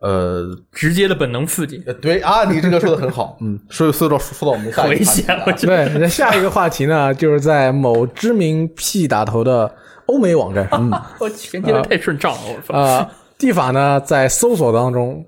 [0.00, 5.36] 呃直接的本能刺激，呃对啊，你这个说的很好， 嗯，所以说到说到我们的下一危个话题险！
[5.36, 9.72] 了我觉得对，那下一个话题呢，就是在某知名 P 打头的
[10.06, 12.78] 欧美网站， 嗯我前接的太顺畅了，我操！
[12.78, 15.24] 啊，地法呢在搜索当中，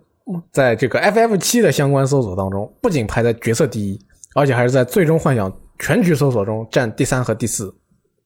[0.51, 4.01] 在这个 FF 七的相关搜索当中，不仅排在角色第一，
[4.35, 7.75] 而且还是在最终幻想全局搜索中占第三和第四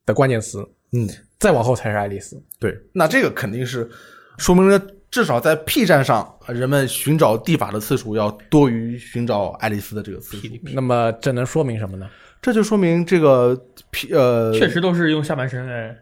[0.05, 0.65] 的关键词。
[0.93, 1.05] 嗯，
[1.37, 2.41] 再往后才是爱丽丝。
[2.59, 3.89] 对，那这个肯定是
[4.37, 10.47] 说明了至少在 P 站上，人们寻找地法的次数要多于寻找爱丽丝的这个次数。
[10.73, 12.09] 那么这能说明什么呢？
[12.41, 15.97] 这就说明这个 P 呃，确实都是用下半身来，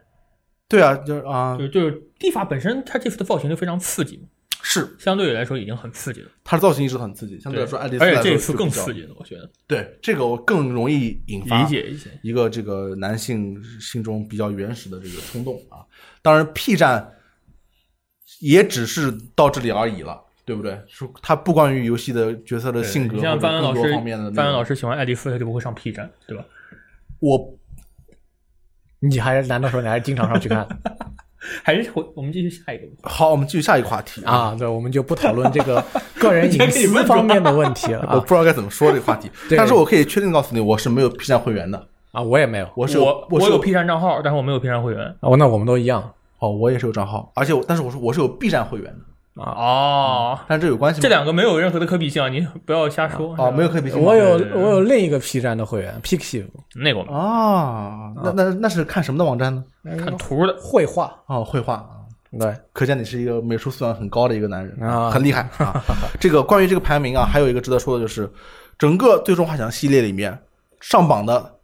[0.68, 4.20] 对啊，就是啊，就就是地法本身，它这次的造型就非常刺激，
[4.60, 6.28] 是相对来说已经很刺激了。
[6.44, 12.10] 它的造型一直很刺激，相对来说爱丽丝这次更刺激了，我觉得对这个我更容易引发理解一些。
[12.22, 15.80] 一个这个男性心中比较原始的这个冲动啊。
[16.20, 17.15] 当然，P 站
[18.40, 20.78] 也只是到这里而已了，对不对？
[20.88, 24.30] 说他不关于游戏的角色的性格像或者更范文老师多方面的。
[24.32, 26.44] 范文老师喜欢爱丽丝，他就不会上 P 站，对吧？
[27.20, 27.54] 我
[29.00, 30.66] 你还难道说你还是经常上去看
[31.62, 33.02] 还是我我们继续下一个问题。
[33.02, 34.22] 好，我们继续下一个话题。
[34.24, 34.54] 啊？
[34.58, 35.82] 对，我们就不讨论这个
[36.18, 42.20] 个人隐私方面的问题了 我啊不知道该怎么说这个话题，但是我可以确定告诉你，我是没有 P 站会员的，啊！
[42.22, 45.16] 我也没有，我是我我是有 P 站账号，但是我没有 P 站会员。
[45.20, 46.12] 哦，那我们都一样。
[46.38, 48.92] 哦，我也是有账号，而且我但是我说我是有 B 站会员
[49.34, 51.02] 的，哦，但这有关系吗？
[51.02, 53.34] 这两个没有任何的可比性啊，你不要瞎说。
[53.34, 54.00] 啊，没有可比性。
[54.00, 59.64] 我有我有另一个 P 站的会员 Pixiv，那个我们啊，那那那是看什么的网站呢？
[59.98, 61.74] 看图的，绘画，哦，绘画。
[61.74, 61.90] 啊。
[62.38, 65.10] 对，可见你是一个美术素养很高的一个男人啊。
[65.10, 65.82] 很厉害啊！
[66.20, 68.30] 这个关于这个排名啊，还有一个值得说的就是，
[68.76, 70.38] 整个最终幻想系列里面
[70.80, 71.54] 上榜的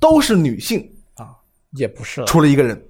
[0.00, 0.80] 都是女性
[1.14, 1.36] 啊，
[1.76, 2.82] 也不是，除了一个人，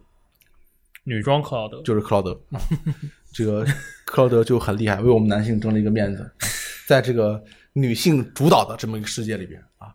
[1.08, 2.38] 女装克劳德，就是克劳德。
[3.32, 3.64] 这个
[4.04, 6.28] 克劳德就很厉害，为我们男性争了一个面子，啊
[6.86, 7.42] 在这个
[7.72, 9.88] 女性主导的这么一个世界里边啊，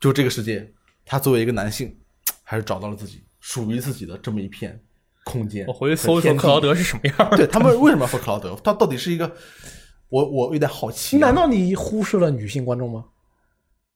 [0.00, 0.72] 就这个世界，
[1.04, 1.94] 他作为一个男性，
[2.42, 4.80] 还是找到了自己属于自己的这么一片
[5.24, 5.66] 空间。
[5.66, 7.36] 我回去搜一搜克劳德是什么样的。
[7.36, 8.54] 对他们为什么要说克劳德？
[8.64, 9.30] 他到底是一个，
[10.08, 11.20] 我我有点好奇、啊。
[11.20, 13.04] 难道你忽视了女性观众吗？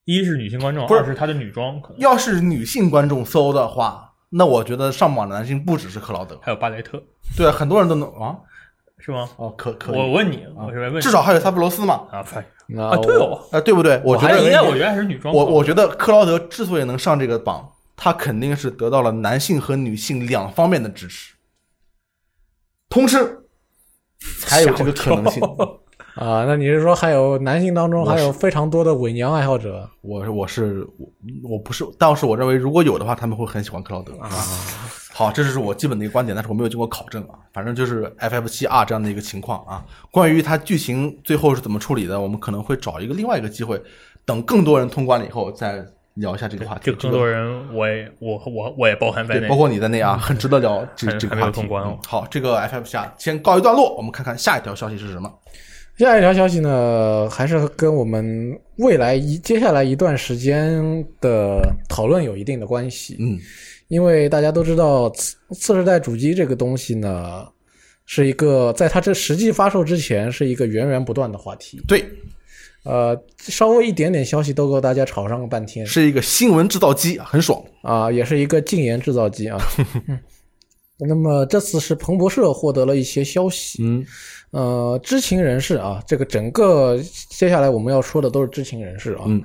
[0.05, 7.01] 一是女性观众，不是二是他的女装，可能要是女性观众搜的话，那我觉得上榜的男性不只是克劳德，还有巴雷特，
[7.35, 8.37] 对，很多人都能啊
[8.97, 9.29] 是吗？
[9.37, 12.23] 哦，可可以，我问你，我是问至少还有萨布罗斯嘛，啊，
[13.01, 14.01] 对哦，啊，对不对？
[14.03, 15.33] 我觉得应该我觉得还是女装。
[15.33, 21.33] 我我觉得克劳德之所以能上这个榜，他肯定是得到了男性和女性两方面的支持，
[22.89, 23.47] 同时
[24.41, 25.41] 才有这个可能性。
[26.19, 29.89] 啊，那你是说还有男性当中还有非常多的伪娘爱好者？
[30.01, 31.07] 我是我是我
[31.51, 34.29] 我不是，但是我认为如果有的话，他们会很喜欢克劳德啊。
[35.15, 37.39] 好，这是我基本的一个观点，但是我没有经过考证啊。
[37.53, 39.85] 反正就是 FF 七 R 这样的一个情况啊。
[40.11, 43.81] 关于它剧情最后是怎么处理的，我们可能会找一个另外一个机会，
[44.25, 46.91] 等更多人通关了以后再聊一下这个话题。
[46.91, 49.55] 就更多人，我也我我我也包含在对，内包。
[49.55, 51.61] 括你在内啊，很值得聊这这个话题。
[51.61, 55.33] 通关哦嗯好，这个 FF 七 R 先告一段落，我们看看下一条消息是什么。
[56.05, 60.81] 下一条消息呢，还是跟我们未来一接下来一段时间
[61.19, 63.17] 的讨论有一定的关系。
[63.19, 63.37] 嗯，
[63.89, 67.45] 因为大家都知道次次世代主机这个东西呢，
[68.05, 71.81] 是一个在它这实际发售之前是一个源源不断的话题。
[71.85, 72.05] 对，
[72.83, 77.61] 呃，稍微一点点消息都够大家吵上个半天是一个新闻制造机，很爽。
[77.81, 79.59] 啊，也是一个禁言制造机啊。
[80.07, 80.17] 嗯
[81.01, 84.05] 那么这次是彭博社获得了一些消息，嗯
[84.51, 86.97] 呃，知情人士啊，这个整个
[87.29, 89.43] 接下来我们要说的都是知情人士啊，嗯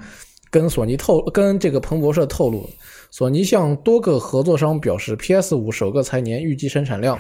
[0.51, 2.69] 跟索尼透跟这个彭博社透露，
[3.11, 7.19] 索尼向多个合作商表示，PS 五首个财年预计生产量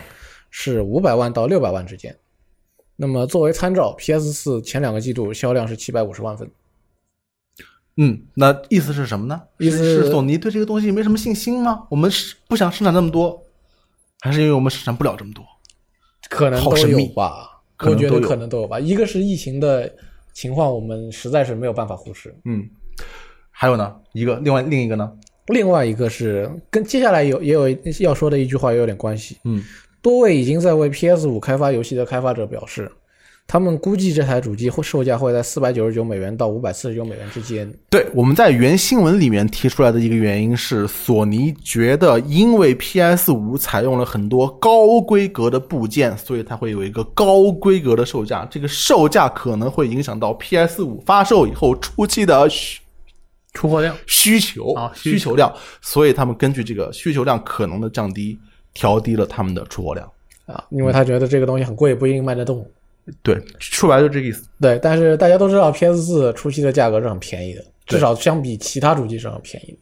[0.50, 2.16] 是五百万到六百万之间。
[2.96, 6.48] 那么作为参照，PS 四前两个季度销量是七百五十万份。
[7.96, 9.42] 嗯，那意思是什么呢？
[9.58, 11.86] 意思是是索尼对这个东西没什么信心吗？
[11.90, 13.42] 我们是不想生产那么多，
[14.20, 15.44] 还是因为我们生产不了这么多？
[16.30, 18.78] 可能都有好神秘吧，我觉得可能都有吧。
[18.78, 19.92] 一个是疫情的
[20.32, 22.68] 情况，我们实在是没有办法忽视；嗯，
[23.50, 25.12] 还有呢，一个另外另一个呢？
[25.48, 27.68] 另外一个是跟接下来有也有
[28.00, 29.36] 要说的一句话也有点关系。
[29.44, 29.62] 嗯
[30.00, 32.90] 多位已经在为 PS 五开发游戏的开发者表示，
[33.46, 37.72] 他们估计这台主机会售价会在四百九十九美元到五百四十九美元之间。
[37.88, 52.80] 对，我们在原新闻里面提出来的一个原因是，索尼觉得因为 PS 五采用了很多高规格的部件，所以它会有一个高规格的售价，这个售价可能会影响到 PS 五发售以后初期的需
[53.52, 58.36] 出货量需求啊需需求量，所以他们根据这个需求量可能的降低，
[58.72, 60.10] 调低了他们的出货量。
[60.46, 62.66] 啊，因为他觉得这个东西很贵，不一定卖得动。
[63.22, 64.46] 对，说白了就这个意思。
[64.60, 69.78] 对，但是大家都知道 PS 四初期的价格是很便宜的，至少相比其他主机是很便宜的。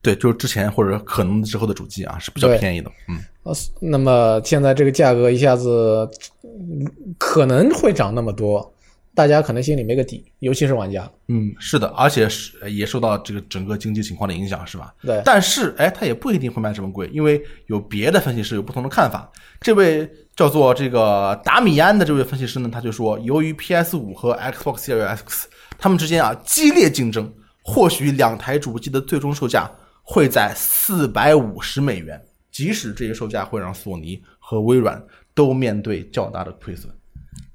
[0.00, 2.90] 对，就是之前或者可能之后的主机啊是比较便宜的。
[3.08, 6.08] 嗯，呃，那么现在这个价格一下子
[6.42, 6.86] 嗯
[7.18, 8.72] 可能会涨那么多，
[9.18, 11.10] 大家可能心里没个底，尤其是玩家。
[11.26, 14.94] 嗯，是的，而且是也受到这个整个经济情况的影响，是吧？
[15.02, 19.28] 对但是，哎，它也不一定会卖这么贵，因为有别的分析师有不同的看法。
[19.60, 27.28] 这位叫做这个达米安的这位分析师呢，他就说，由于 PS 五和 Xbox Series X 他们之间啊激烈竞争，
[27.64, 29.68] 或许两台主机的最终售价
[30.04, 35.04] 会在四百五十美元，即使这些售价会让索尼和微软
[35.34, 36.88] 都面对较大的亏损。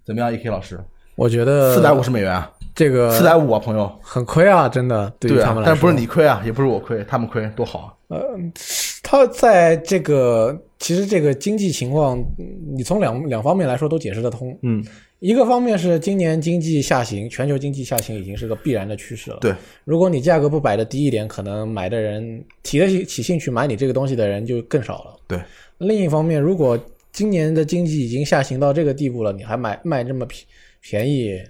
[0.05, 0.77] 怎么样，E.K 老师？
[1.15, 3.91] 我觉得四百五十美元啊，这个四百五啊，朋友。
[4.01, 5.65] 很亏啊，真的对他们，来说。
[5.65, 8.17] 但不是你亏啊，也不是我亏，他们亏，多好啊！
[8.17, 8.19] 呃
[9.05, 12.45] 他在这个其实这个经济情况，嗯
[12.75, 14.57] 你从两两方面来说都解释得通。
[14.63, 14.83] 嗯，
[15.19, 19.37] 一个方面是今年经济下行，全球经济下行已经是个必然的趋势了。
[19.41, 19.53] 对，
[19.83, 25.15] 如果你价格不摆的低一点，可能买的人提得起起兴趣买你这个东西的人就更少了。
[25.27, 25.39] 对，
[25.77, 26.79] 另一方面，如果
[27.11, 30.41] 今年的经济已经下行到这个地步了，你还买卖这么便
[30.83, 31.41] 便宜，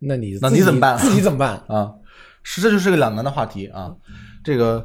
[0.00, 1.62] 那你那你怎么办自己怎么办？
[1.68, 1.92] 啊，
[2.42, 3.94] 是这就是个两难的话题啊。
[4.42, 4.84] 这个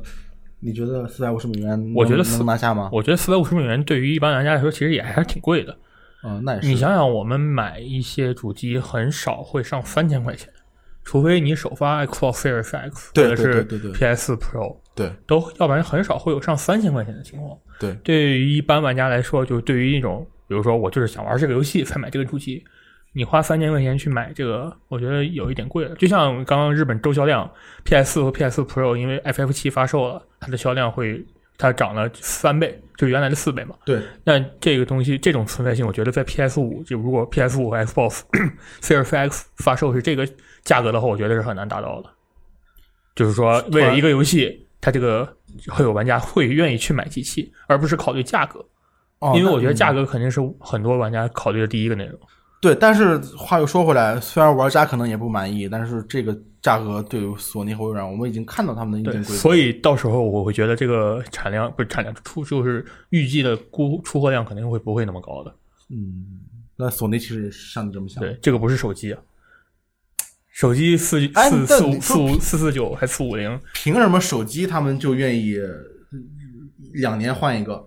[0.59, 2.89] 你觉得四百五十美元，我觉得能四拿下吗？
[2.91, 5.75] 我觉得四百五十美元对于一般玩家来说，其实也还是挺贵的。
[6.23, 6.67] 嗯，那也是。
[6.67, 10.51] 你想想，我们买一些主机很少会上三千块钱，
[11.03, 17.57] 除非你首发 Xbox Series X 或者是 PS Pro，对都要不然很少会有上三千块钱的情况。
[17.79, 22.63] 对，对于一般玩家来说，就对于一种，比如说我就是想玩这个游戏才买这个主机，
[23.15, 25.95] 你花三千块钱去买这个，我觉得有一点贵了。
[25.95, 27.49] 就像刚刚日本周销量
[27.83, 31.23] ，PS 四和 PS 4 Pro 因为 FF 七发售了，它的销量会
[31.57, 33.75] 它涨了三倍，就原来的四倍嘛。
[33.85, 38.21] 对，那这个东西这种存在性，我觉得在 PS 五就如果 PS 五和 Xbox
[38.81, 40.27] Series X 发售是这个
[40.63, 42.09] 价格的话，我觉得是很难达到的。
[43.15, 45.37] 就是说，为了一个游戏，它这个
[45.67, 48.59] 会有玩家会愿意去买机器，而不是考虑价格，
[49.19, 52.19] 哦因为我觉得价格、格肯定是很多玩家考虑的第一个内容。
[52.63, 59.41] 对，但是话又说回来，虽然玩家可能也不满意，但是这个价格对于索尼和微软，我们已经看到他们的硬对，件规则。
[59.41, 65.53] 所以到时候我会觉得这个产量不是产量出就是预计的估出货量肯定会不会那么高的。
[65.89, 66.39] 嗯，
[66.77, 68.23] 那索尼其实像你这么想。
[68.23, 69.21] 对，这个不是手机啊，
[70.53, 75.59] 手机四哎四四五四五四四九还四五零，凭什么手机他们就愿意
[76.93, 77.85] 两年换一个，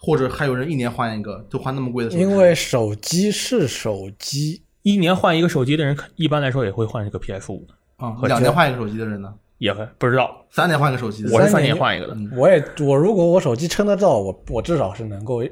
[0.00, 2.22] 或者还有人一年换一个，就换那么贵的手机？
[2.22, 9.34] 因为手机是手机，一年换一个手机的人，一般来说也会换一个 PS 五，啊，两年换一个手机的人呢？
[9.58, 10.46] 也会不知道。
[10.50, 11.24] 三年换一个手机？
[11.32, 15.42] 我是三年换一个的，我也我如果我手机撑得到，我我至少是能够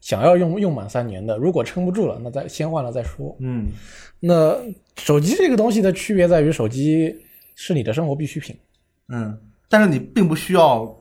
[0.00, 1.36] 想要用用满三年的。
[1.36, 3.36] 如果撑不住了，那再先换了再说。
[3.40, 3.66] 嗯，
[4.20, 4.56] 那
[4.96, 7.12] 手机这个东西的区别在于，手机
[7.56, 8.56] 是你的生活必需品。
[9.08, 9.36] 嗯，
[9.68, 10.96] 但是你并不需要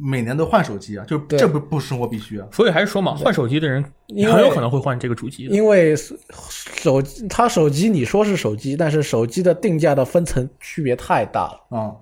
[0.00, 2.46] 每年都换手机啊，就这不不生活必须啊。
[2.52, 5.54] 所以还是说嘛，换手机的人很有可能会换这个主机的。
[5.54, 5.94] 因为
[6.36, 11.78] 手机它手机你说是手机，但是手机的定价的分层区别太大了。
[11.78, 11.92] 啊、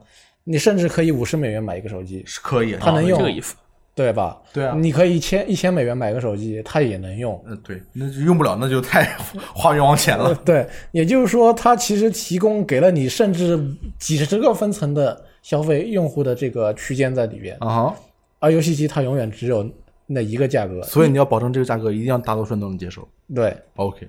[0.45, 2.75] 你甚至可以五十美元买一个手机，是可以。
[2.75, 3.55] 哦它能用这个意思。
[3.95, 4.37] 对吧？
[4.53, 7.43] 对啊你可以一千一千美元买个手机，它也能用。
[7.47, 9.17] 嗯，对，那就用不了，那就太
[9.55, 10.35] 花冤枉钱了。
[10.45, 13.59] 对，也就是说，它其实提供给了你甚至
[13.99, 17.97] 几十个分层的消费用户的这个区间在里边，啊哈，
[18.41, 19.65] 而游戏机它永远只有
[20.05, 20.83] 那一个价格。
[20.83, 23.09] 所以你要保证这个价格一定要大多数人都能接受。
[23.33, 24.09] 对 OK，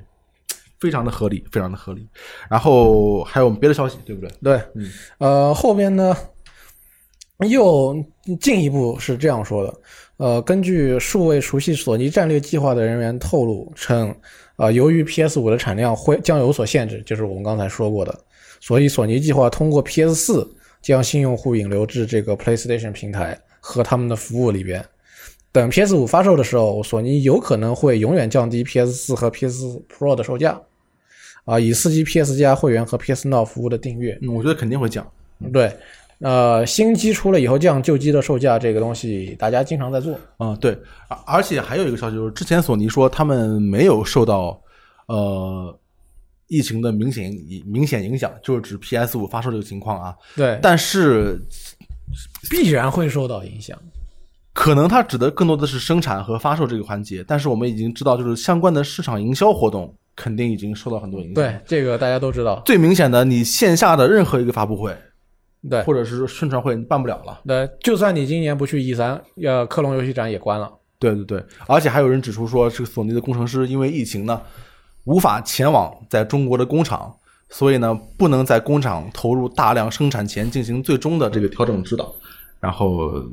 [0.80, 2.08] 非常的合理，非常的合理。
[2.50, 4.32] 然后还有别的消息，对不对？
[4.42, 6.18] 对，嗯呃，后边呢
[7.48, 7.96] 又
[8.42, 9.74] 进一步是这样说的，
[10.18, 14.12] 呃，根据数位熟悉索尼战略计划的人员透露称，
[14.56, 18.20] 呃，由于 PS 五的产量会将有所限制，就是我们刚才说过的，
[18.60, 24.84] 所以索尼计划通过 PS 四将新用户引流至这个 PlayStation 平台和他们的服务里边。
[25.52, 30.62] 等 PS 五发售的时候，索尼有可能会永远降低 PS 四和 PS Pro 的售价，
[31.46, 34.20] 啊，以刺激 PS 加会员和 PS Now 服务的订阅。
[34.22, 35.10] 嗯，我觉得肯定会降。
[35.52, 35.72] 对，
[36.20, 40.20] 呃，新机出了以后降旧机的售价，这个东西大家经常在做。
[40.38, 44.62] 啊、对，而而且还有一个消息就是，之前索尼说他们没有受到
[45.08, 45.76] 呃
[46.48, 47.32] 疫情的明显
[47.66, 50.16] 明显影响，就是指 PS 五发售这个情况啊。
[50.36, 51.40] 对，但是
[52.50, 53.78] 必然会受到影响。
[54.54, 61.36] 可能它指的更多的是生产和发售这个环节，但是我们已经知道，就是相关的市场营销活动肯定已经受到很多影响。
[61.36, 62.60] 对，，这个大家都知道。
[62.66, 64.98] 最明显的，你线下的任何一个发布会
[65.70, 67.42] 对，或者是宣传会你办不了了。
[67.46, 70.72] 对，就算你今年不去 E 三，呃，克隆游戏展也关了。
[70.98, 74.42] 对对对，而且还有人指出说，这个索尼的工程师因为疫情呢，
[75.08, 77.16] 无法前往在中国的工厂，
[77.50, 82.14] 所以呢，不能在工厂投入大量生产前进行最终的这个调整指导，
[82.60, 83.24] 然后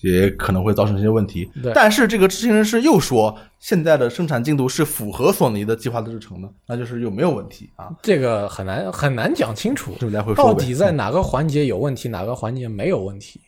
[0.00, 1.70] 也可能会造成一些问题对。
[1.74, 7.90] 但是这个知情人士又说，现在的生产进度是符合索尼的计划的日程的，那就是有没有问题啊？
[8.02, 9.94] 这个很难很难讲清楚，
[10.34, 13.38] 到底在哪个环节有问题，哪个环节没有问题。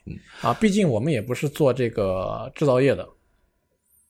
[0.42, 3.08] 啊，毕竟我们也不是做这个制造业的，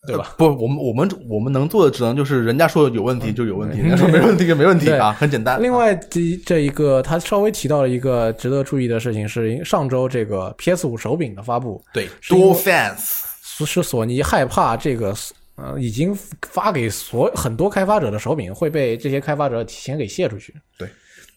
[0.06, 0.34] 对吧？
[0.36, 5.62] 不，我们我们我们能做的只能就是人家说有问题就有问题，人家说没问题就没问题啊，很简单。
[5.62, 15.14] 另外，这这一个他稍微提到了一个值得注意的事情，是上周这个 PS 五手柄的发布，对是因为，Dual Fans，是是索尼害怕这个
[15.56, 20.54] 呃已经发给所很多开发者的手柄会被这些开发者提前给卸出去。
[20.78, 20.88] 对，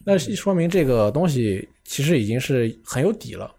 [0.04, 3.50] 那说明这个东西其实已经是很有底了。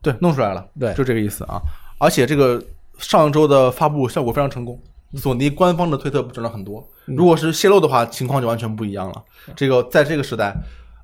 [0.00, 1.60] 对，弄出来了，对就这个意思啊。
[1.98, 2.60] 而且这个
[2.98, 4.80] 上周的发布效果非常成功，
[5.14, 6.86] 索尼官方的推特转了很多。
[7.04, 9.22] 如果是泄露的话，情况就完全不一样了。
[9.56, 10.54] 这个在这个时代，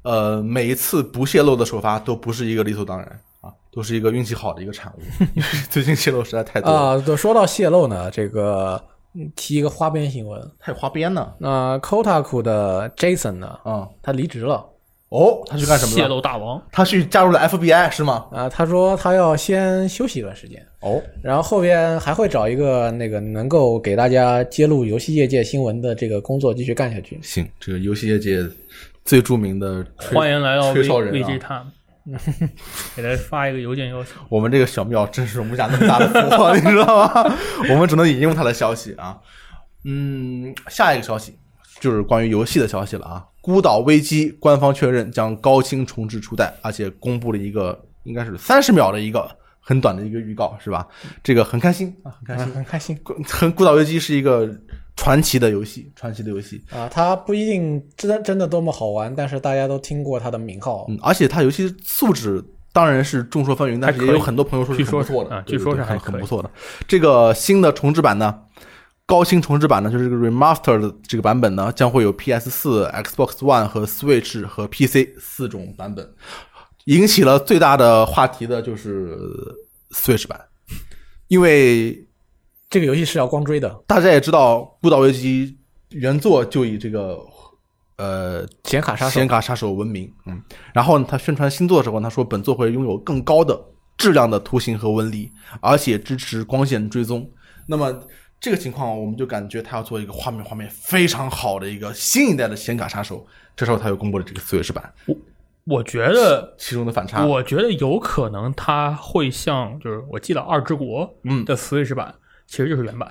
[0.03, 3.07] 呃，每一次不泄露的首发都不是一个理所当然
[3.41, 5.01] 啊，都是一个运气好的一个产物。
[5.35, 8.81] 因 为最近泄露实在太多了，啊，对，说到泄露呢，这个
[9.15, 14.65] 嗯提一个花边新闻，太花边了那 Kotaku 的 Jason 呢，啊、他离职了
[15.09, 16.07] 哦，他去干什么了泄？
[16.07, 18.27] 露大王，他去加入了 FBI 是吗？
[18.31, 20.65] 啊，他说他要先休息一段时间。
[20.81, 27.19] 哦，然后后边还会找一个那个能够给大家揭露游戏业界新闻的这个工作继续干下去。
[27.21, 28.47] 行，这个游戏业界
[29.05, 31.67] 最著名的吹欢迎来到吹 V 哨人 VG 啊
[32.07, 32.19] ！Time，
[32.95, 34.11] 给他发一个邮件要求。
[34.29, 37.37] 我们这个小庙真是容不下那么大的福， 你知道吗？
[37.71, 39.19] 我们只能引用他的消息啊。
[39.85, 41.37] 嗯，下一个消息
[41.81, 43.25] 就是关于游戏的消息了啊。
[43.41, 49.29] 孤岛危机官方确认将高清重置初代，而且公布了一个应该是三十秒的一个
[49.69, 50.89] 很短的一个预告，是吧？
[51.23, 52.55] 这个很开心啊，很开心。
[52.55, 52.99] 很开心
[53.29, 54.49] 很孤岛危机是一个
[54.97, 56.65] 传奇的游戏，传奇的游戏。
[56.71, 56.89] 啊！
[56.91, 60.87] 它不一定真真的多么好玩，但是大家都听过它的名号。
[60.89, 62.43] 嗯，而且它游戏素质
[62.73, 66.51] 当然是众说纷纭，但是也有很多朋友说是据说很不错的啊据说是还很不错的。
[66.87, 68.35] 这个新的重置版呢，
[69.05, 76.09] 高清重置版呢，就是这个 remaster 的这个版本呢，将会有 PS 四、Xbox One 和 Switch 和 PC 四种版本。
[76.89, 79.15] 引起了最大的话题的就是
[79.91, 80.41] Switch 版，
[81.27, 82.09] 因为
[82.71, 85.59] 这个游戏是要光追的，大家也知道，《孤岛危机》
[85.97, 87.19] 原作就以这个
[87.99, 93.63] 呃显卡杀手显卡杀手闻名，嗯，然后呢，他宣传新作的时候，他说本作会拥有更高的
[93.99, 95.31] 质量的图形和纹理，
[95.61, 97.31] 而且支持光线追踪。
[97.67, 98.03] 那么
[98.41, 103.27] 这个情况，我们就感觉他要做一个画面画面非常好的一个新一代的显卡杀手。
[103.55, 104.91] 这时候他又公布了这个 Switch 版，
[105.69, 112.15] 我觉得，其中的反差，我觉得有可能它会像，就是我记得《二之国》嗯的 Switch 版
[112.47, 113.11] 其实就是原版，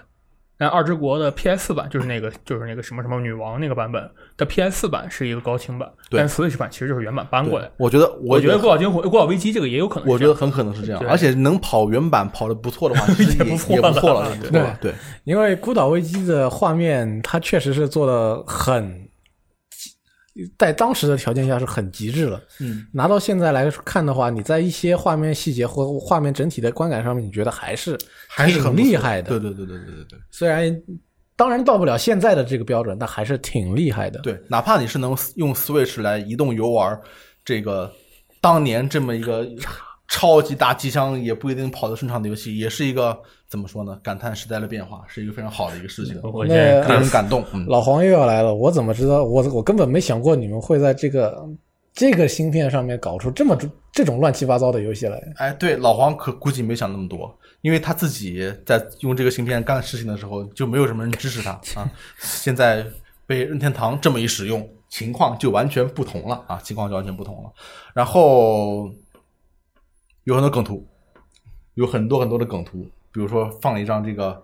[0.58, 7.70] 但《二之国》的 PS 版就是那个就是那个什么什么女王那个版本的 PS 版是一个高清版，对但 Switch 版其实就是原版搬过来。
[7.78, 14.94] 我觉得，我觉得《孤岛惊魂》《孤岛危机》这个也有可能我觉得很可能是这样，而且能跑原版跑的不错的话， 其实也也不错也不错了，了也不错了，对。
[15.26, 19.07] 因为《孤岛危机》的画面，它确实是做的很，
[20.58, 22.42] 在当时的条件下是很极致了。
[22.60, 29.30] 嗯，拿到现在来看的话，你在一些画面细节或画面整体的观感上面，你觉得还是还是很厉害的。
[29.30, 30.82] 对对对对对对对虽然
[31.36, 34.20] 当然到不了现在的这个标准，但还是挺厉害的。
[34.20, 37.00] 对，哪怕你是能用 Switch 来移动游玩
[37.46, 37.92] 这个
[38.42, 39.48] 当年这么一个
[40.08, 43.18] 超级大机箱也不一定跑得顺畅的游戏，也是一个
[43.50, 44.00] 怎么说呢？
[44.02, 47.44] 感叹时代的变化，是一个非常好的一个事情，我现在令人感动。
[47.54, 49.24] 嗯，老黄又要来了，我怎么知道？
[49.24, 51.46] 我我根本没想过你们会在这个
[51.94, 53.58] 这个芯片上面搞出这么
[53.92, 55.22] 这种乱七八糟的游戏来。
[55.36, 61.90] 哎，对，老黄可估计没想那么多，因为他自己在用这个芯片干事情的时候，就没有什么人支持他 啊。
[62.20, 62.86] 现在
[63.26, 67.52] 被任天堂这么一使用，情况就完全不同了啊，情况就完全不同了。
[67.94, 68.90] 然后
[70.28, 70.86] 有很多梗图，
[71.76, 72.80] 有很多很多的梗图，
[73.14, 74.44] 比如说放了一张这个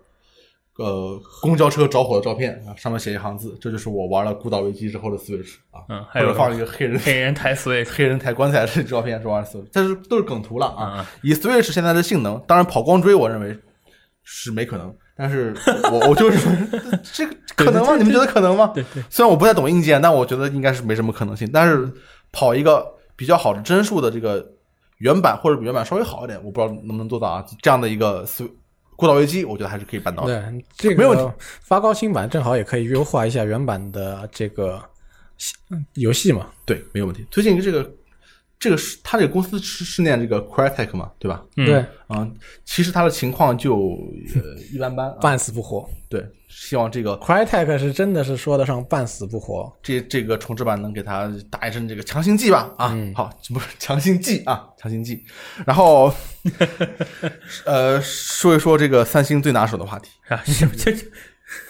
[0.78, 11.00] 呃公交车着火的照片啊，上面写一行字，这就是我玩了《孤岛危机》之后的 Switch 啊，嗯还有放了一个黑人黑人抬 Switch，黑人抬棺材的照片是玩 Switch，但是都是梗图了啊。
[11.00, 13.54] 嗯以 Switch 现在的性能，当然跑光追我认为
[14.22, 15.54] 是没可能，但是
[15.92, 16.48] 我我就是
[17.12, 17.94] 这个 可能吗？
[17.98, 18.68] 你们觉得可能吗？
[18.74, 21.50] 对对，虽然我不太懂硬件，但我觉得应该是没什么可能性。
[21.52, 21.92] 但是
[22.32, 24.53] 跑一个比较好的帧数的这个
[25.04, 27.44] 原版或者比原版稍微好一点，我不知道能不能做到啊。
[27.60, 28.50] 这样的一个 Sw
[28.96, 30.40] 孤岛危机，我觉得还是可以办到的。
[30.40, 31.30] 对，这个没问题
[31.60, 34.82] 发高清版正好也可以优化一下原版的这个
[35.94, 36.46] 游戏嘛。
[36.64, 37.26] 对，没有问题。
[37.30, 37.92] 推荐一个这个
[38.64, 41.44] 这个是他这个公司是是念这个 Crytek 嘛，对吧？
[41.58, 42.34] 嗯对，嗯、
[42.64, 43.76] 其实他的情况就
[44.36, 45.16] 呃 一般般、啊。
[45.20, 45.86] 半死不活。
[46.08, 49.70] 对，希望这个 Crytek 是真的是说得上半死不活。
[49.82, 55.22] 这这个重置版能给他打一针这个强心剂吧啊，好，不是强心剂啊，强心剂。
[55.66, 56.10] 然后，
[57.66, 61.06] 呃，说一说这个三星最拿手的话题，啊，这这这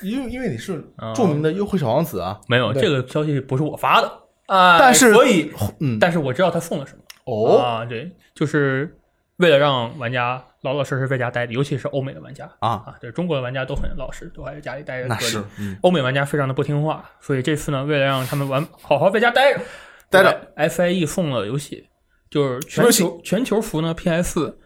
[0.03, 0.84] 因为因为你是
[1.14, 4.11] 著名的优惠小王子啊，没有这个消息不是我发的
[4.47, 7.03] 啊，但是所以嗯，但是我知道他送了什么。
[7.24, 8.99] 哦，啊，对，就是
[9.36, 15.76] 为了让玩家老老实实在家待着，尤其是欧美的玩家啊，啊，对中国的玩家都很老实，都还在家里待着那是嗯。
[15.82, 19.61] 欧美玩家非常的不听话，所以这次呢，为了让他们玩好好在家待着，
[20.11, 21.88] 待着，FIE 送了游戏，
[22.30, 24.59] 就是全球全球服呢，PS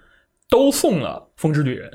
[0.50, 1.90] 都送了《风之旅人》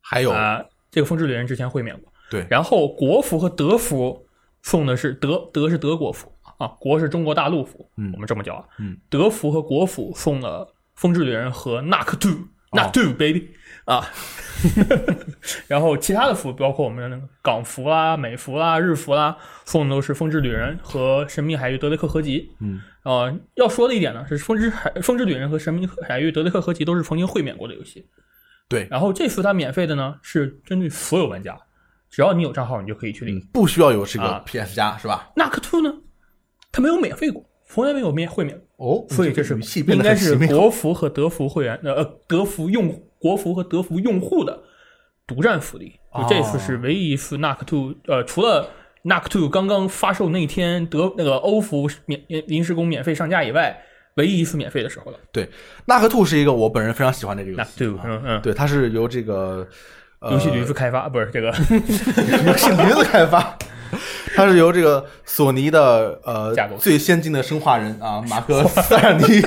[0.00, 2.46] 还有啊、这个《风之旅人》之前会免过，对。
[2.48, 4.26] 然后国服和德服
[4.62, 6.29] 送的是德德是德国服
[6.60, 12.48] 啊，国是中国大陆服，嗯我们这么叫啊，嗯，德服和国服送了《风之旅人》和 Knock Two。
[12.72, 13.48] Not 哦 two baby
[13.84, 14.06] 啊，
[15.66, 22.42] 然后其他的服包括我们的那个港服啦、美服啦、日服啦，送的都是《风之旅人》和《神秘海域德雷克合集》。
[22.60, 28.06] 嗯，呃，要说的一点呢是，《风之海风之旅人》和《神秘海域德雷克合集》都是曾经会免过的游戏。
[28.68, 31.58] 对，然后这次它免费的呢是针对所有玩家，
[32.08, 33.36] 只要你有账号，你就可以去领。
[33.36, 35.92] 嗯，不需要有这个啊 PS 加是吧？Knock Two 呢，
[36.72, 38.60] 它没有免费过，从来没有免会免。
[38.76, 40.36] 哦，所以这是应该是。
[40.48, 44.58] 国服和德服会员，呃，呃德服用国服和德服用户的
[45.26, 45.98] 独占福利。
[46.14, 48.68] 就这次是唯一一次 NAC Two，呃，除了
[49.04, 53.78] NAC Two 刚刚发售那天德那个欧服免临时工免费上架以外，
[54.16, 55.18] 唯一一次免费的时候了。
[55.30, 55.48] 对，
[55.84, 59.66] 纳克兔是一个我本人非常喜欢的这个游 NAC 戏 Two，啊嗯嗯，对，它是由这个
[60.20, 61.48] 呃游戏驴子开发不是这个
[62.46, 63.56] 游戏驴子开发，
[64.34, 69.42] 它是由这个索尼的呃最先进的生化人啊马克塞尔尼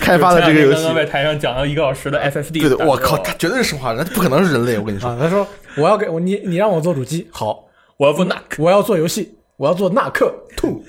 [0.00, 0.94] 开发的这个游戏刚刚。
[0.94, 4.78] 在台上讲了一个小时的 SSD，对的，我靠，他绝对是生化人，他不可能是人类。
[4.78, 5.46] 我跟你说，啊，他说
[5.76, 7.64] 我要给我你你让我做主机，好，
[7.96, 10.82] 我要做 NAC，我要做游戏，我要做纳克 two，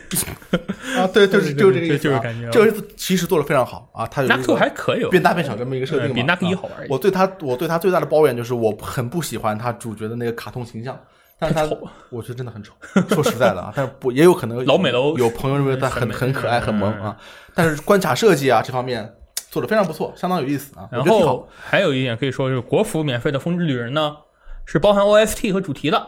[0.98, 11.00] 啊，对，就是就是这个意思啊，就是感觉这个其实做的非常好啊，它有 NAC 一 Two 个还可以哦，变大变小这么一个设定比纳克一啊好玩一点我对他，我对他最大的抱怨就是我很不喜欢他主角的那个卡通形象，
[11.44, 12.74] 但是他太丑我觉得真的很丑。
[13.10, 17.18] 说实在的啊，但是不也有可能老美楼有朋友认为他很很可爱很萌嗯啊，
[17.54, 19.14] 但是关卡设计啊这方面
[19.50, 21.48] 做的非常不错，相当有意思啊，然后。
[21.60, 24.18] 还有一点可以说，就是国服免费的《风之旅人》呢，
[24.66, 26.08] 是包含 OST 和主题的，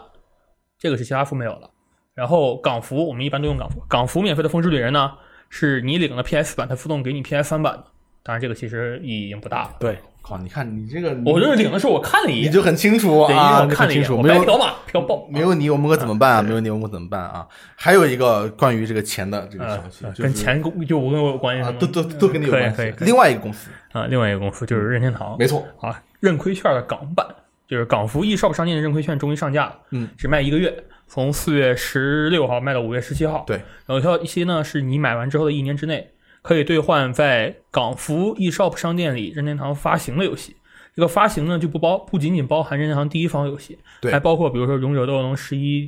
[0.80, 1.70] 这个是其他服没有了。
[2.14, 5.12] 然后港服我们一般都用港服，港服免费的《风之旅人》呢，
[5.50, 7.84] 是你领了 PS 版，它自动给你 PS 三版的。
[8.24, 9.76] 当然，这个其实意义已经不大了。
[9.80, 16.42] 对，靠，你看你这个，我就是领的时候我看了一眼，你就很清楚啊，我看了一眼，你很清楚，我没有白嫖嘛，嫖爆，没有你我们可怎么办啊？
[16.42, 17.46] 没有你我们可怎么办啊？
[17.76, 22.94] 还有一个关于这个钱的这个呃消息，就跟钱公就我跟我有关系都都都跟你有关系。
[23.02, 27.24] 另外一个公司，啊，另外一个公司就是任天堂，没错，啊，认亏券的港版，
[27.68, 30.74] 就是港服 eShop 商店的认亏券终于上架了，嗯，只卖一个月，
[31.08, 33.44] 从四月十六号卖到五月十七号。
[33.46, 36.10] 对，有效期呢是你买完之后的一年之内，
[36.46, 40.56] 可以兑换在港服 eShop 商店里任天堂发行的游戏。
[40.96, 45.88] 这个发行呢就不包不仅仅包含任天堂第一方游戏，对还包括比如说《勇者斗恶龙十一》、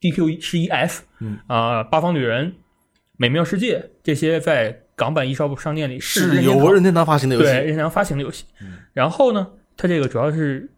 [0.00, 2.52] DQ 十一 F，嗯啊、八方旅人、
[3.16, 8.44] 美妙世界这些在港版 eShop 商店里是任天堂由任天堂发行的游戏，对任天堂发行的游戏。
[8.92, 9.46] 然后呢，
[9.76, 10.68] 它这个主要是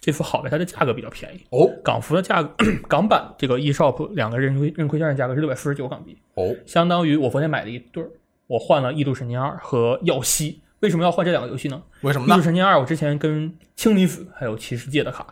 [0.00, 2.54] 这副好在它的价格比较便宜，哦港服的价格，
[2.88, 8.08] 港版这个 eShop 两个认亏认亏券的价格是六百四十九港币，哦，相当于我昨天买了一对儿，
[8.48, 10.60] 我换了《异度神剑二》和耀西。
[10.80, 11.80] 为什么要换这两个游戏呢？
[12.06, 12.34] 《为什么呢？
[12.34, 15.26] 异度神剑二》我之前跟氢离子还有骑士借的卡，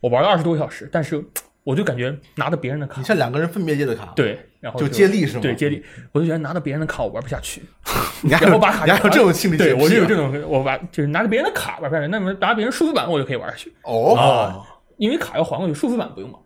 [0.00, 1.24] 我玩了二十多个小时，但是
[1.62, 5.40] 我就感觉拿着别人的卡你，像两个人分别借的卡，，对，然后就接力是吗？
[5.42, 7.62] 对接力，我就觉得拿着别人的卡我玩不下去，
[8.22, 14.62] 你还有然后把卡你还有这种心理洁对我就有这种，我把就是拿着别人的卡玩不下去，那么拿别人数字版我就可以玩下去，哦啊
[14.96, 16.38] 因为卡要还过去，数字版不用嘛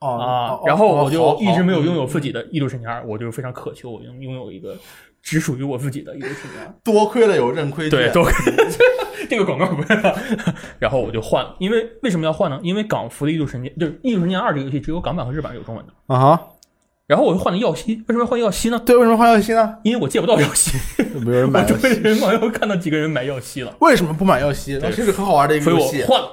[0.00, 0.60] 哦啊。
[0.64, 4.74] 然后我就一直没有拥有有自己的《异度神剑二》，我就非常渴求我拥拥有一个
[5.22, 6.66] 只属于我自己的《一个品牌》。
[6.84, 8.32] 多亏了有认亏对，多亏
[9.28, 10.16] 这个广告不要。
[10.78, 12.58] 然后我就换了，因为为什么要换呢？
[12.62, 15.92] 因为港服的《异度神剑》就是《异度神剑二》这个游戏只有港版和日版有中文的。
[16.06, 16.48] 啊哈，
[17.06, 18.80] 然后我又换了耀西，为什么要换耀西呢？
[18.84, 19.76] 对，为什么换耀西呢？
[19.84, 20.78] 因为我借不到耀西，
[21.24, 23.76] 没有人买耀西，周围人好像看到几个人买耀西了。
[23.80, 24.78] 为什么不买耀西？
[24.82, 26.28] 那其实很好玩的一个所以我游戏，换了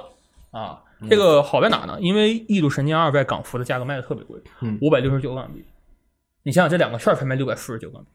[0.50, 0.82] 啊。
[1.08, 1.96] 这个好在哪呢？
[2.00, 5.64] 因为《异度神剑二》在港服的价格卖的特别贵嗯，五百六十九港币。
[6.42, 8.10] 你想想，这两个券才卖六百四十九港币。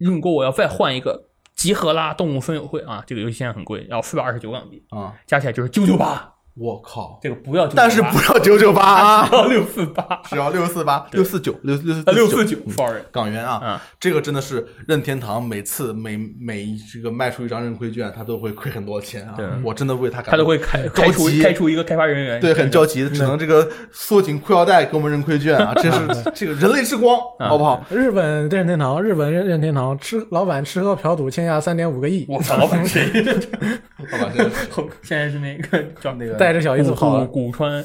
[0.00, 5.14] 如果我要再换一个集合啦动物分友会啊，这个游戏现在很贵，要四百二十九港币，啊！
[5.26, 6.32] 加起来就是九九八。
[6.54, 7.18] 我靠！
[7.22, 8.82] 这个不要998，但是不要九九八。
[9.00, 19.36] 啊，要六四八，只要六四八、六四九、六六呃六四九，sorry，港元啊，啊，这个真的是任天堂每次每每这个卖出一张认亏券，他都会亏很多钱啊！
[19.64, 25.72] 我真的为他感到他都会开着开出急开出一个开发人员，对很焦急，只能这个缩紧裤腰带给我们认亏券啊！
[25.80, 27.82] 这是这个人类之光，啊好不好？
[27.90, 33.08] 日本任天堂，日本任任天堂吃老板吃喝嫖赌欠下三点五个亿，我操，老板谁？
[33.96, 34.66] 好吧，真的是
[35.02, 37.26] 现在是那个叫那个带着小姨子跑古了。
[37.26, 37.84] 古川。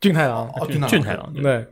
[0.00, 1.66] 俊太郎，哦，俊太俊太郎，对，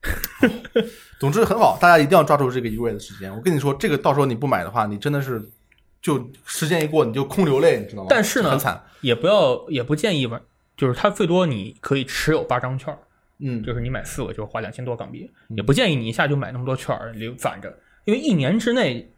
[1.20, 3.30] 总之很好，大家一定要抓住这个一个月的时间。
[3.34, 5.46] 我跟你说，这个到时候你不买的话，你真的是
[6.00, 8.06] 就时间一过你就空流泪，你知道吗？
[8.08, 8.82] 但是呢很惨。
[9.02, 10.40] 也不要也不建议玩，
[10.74, 12.98] 就是它最多你可以持有八张券儿，
[13.40, 17.70] 嗯，就是你买四个就花两千多港币，也不建议你一下就买那么多券儿留攒着，
[18.06, 19.13] 因为一年之内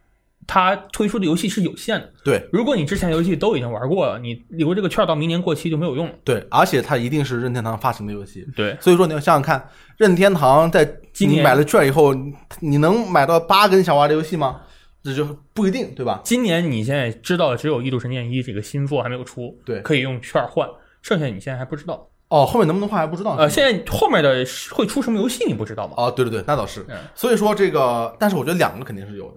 [0.46, 2.12] 它推出的游戏是有限的。
[2.24, 6.14] 对如果你之前游戏都已经玩过了，你留这个券到明年过期就没有用了。
[6.24, 12.14] 对，而且它一定是任天堂发行的游戏，对，所以说你要想想看，任天堂在今年你买了券以后，
[12.60, 14.60] 你能买到八个你想玩的游戏吗？
[15.02, 15.24] 这就
[15.54, 16.20] 不一定，对吧？
[16.24, 20.68] 今年你现在知道的只有《异度神剑一》这个新作还没有出，对可以用券换，
[21.00, 22.08] 剩下你现在还不知道。
[22.28, 23.36] 哦，后面能不能换还不知道。
[23.36, 25.94] 呃，现在后面的会出什么游戏你不知道吗？
[25.96, 26.84] 哦，对对对，那倒是。
[26.88, 29.34] 嗯所以说这个，但是我觉得两个肯定是有的，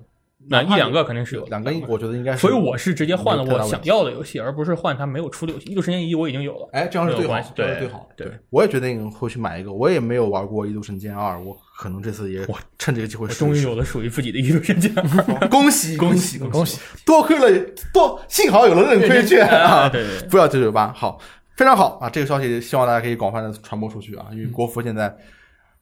[0.47, 2.37] 那一两个肯定是有，两个，我觉得应该是。
[2.39, 5.65] 所以我是直接换了我想要的游戏，而不是换它没有出的游戏。
[5.69, 8.09] 《异度神剑一》我已经有了，哎，这样是最好对这样是最好。
[8.15, 15.03] 对我也决定会去买一个，我也没有玩过《异度神剑二》，我可能这次也趁这个机会终于有了属于自己的《异度神剑二
[15.49, 16.79] 》。恭喜 恭喜喜恭喜！
[17.05, 19.83] 多亏了多，幸好有了认亏券啊！
[19.85, 21.19] 哎对不要九九八，好，
[21.57, 22.09] 非常好啊！
[22.09, 25.13] 这个消息希望大家可以广泛的传播出去啊，因为国服现在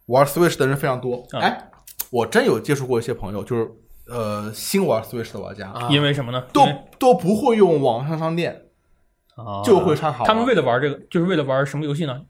[0.08, 1.24] 玩 Switch 的人非常多。
[1.34, 1.70] 嗯哎，
[2.10, 3.70] 我真有接触过一些朋友，就是
[4.10, 5.88] 呃新玩 Switch 的玩家，啊。
[5.90, 6.44] 因为什么呢？
[6.54, 8.64] 都因为都不会用网上商店，
[9.36, 10.28] 啊就会插卡玩。
[10.28, 12.22] 他们为了玩这个，就是为了玩什么游戏呢？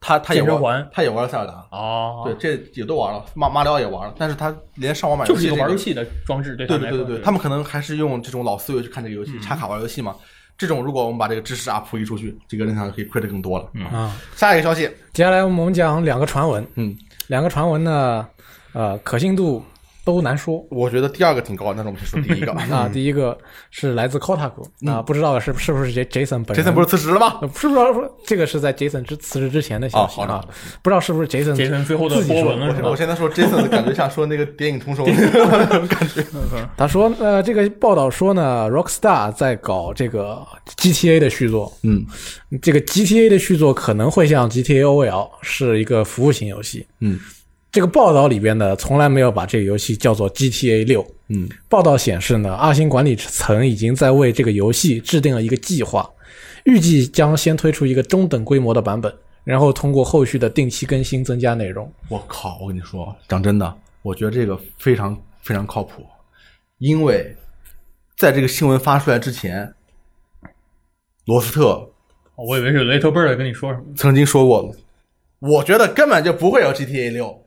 [0.00, 1.66] 他他也健身环，玩他也玩了塞尔达。
[1.72, 10.14] 哦，对，，这也都玩了，马马里奥也玩了，但是他连上网买就是一游戏这个个玩游戏的装置，对他们对对对对对，他们可能还是用这种老思维去看这个游戏，插卡玩游戏嘛。
[10.56, 13.68] 这种如果我们把这个知识啊普及出去，这个人上可以亏的更多了。
[13.72, 14.16] 嗯，啊。
[14.36, 16.96] 下一个消息，接下来我们讲两个传闻，嗯，
[17.26, 18.28] 两个传闻呢，
[18.72, 19.64] 呃，可信度
[20.04, 20.64] 都难说。
[20.70, 22.52] 我觉得第二个挺高，但是我们先说第一个。
[22.74, 23.36] 啊，第一个
[23.70, 27.38] 是来自 Kotaku 啊，不知道是是不是 Jason 本 Jason 不是辞职了吗？
[27.42, 30.48] 呃不是不知道说这个是在 Jason 之辞职之前的消息啊哦好的，
[30.82, 32.96] 不知道是不是 Jason 杰森最后的波纹了是吧我我？
[32.96, 36.24] 现在说 Jason 的感觉像说那个电影通手那种 感觉。
[36.76, 40.46] 他说，呃，这个报道说呢，Rockstar 在搞这个
[40.76, 42.04] GTA 的续作，嗯
[42.62, 46.86] 这个 GTA 的续作可能会像 GTA OL 是一个服务型游戏。
[47.00, 47.18] 嗯
[47.72, 51.06] 这个报道里边呢，从来没有把这个游戏叫做 GTA 六。
[51.28, 56.10] 嗯报道显示呢，二星管理层已经在为这个游戏制定了一个计划，
[56.64, 59.14] 预计将先推出一个中等规模的版本，
[59.44, 61.88] 然后通过后续的定期更新增加内容。
[62.08, 62.58] 我靠！
[62.60, 66.04] 我跟你说，讲真的，我觉得这个非常非常靠谱，
[66.78, 67.36] 因为
[68.16, 69.72] 在这个新闻发出来之前，
[71.26, 71.88] 罗斯特哦
[72.48, 73.84] 我以为是 Little Bird 跟你说什么。
[73.94, 74.74] 曾经说过了，
[75.38, 77.40] 我觉得根本就不会有 GTA 六，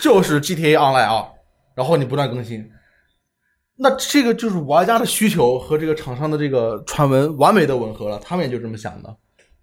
[0.00, 1.28] 就是 GTA Online 啊，
[1.74, 2.70] 然后你不断更新。
[3.76, 9.16] 那这个就是玩家的需求和这个厂商的这个传闻完美的吻合了，他们也就这么想的。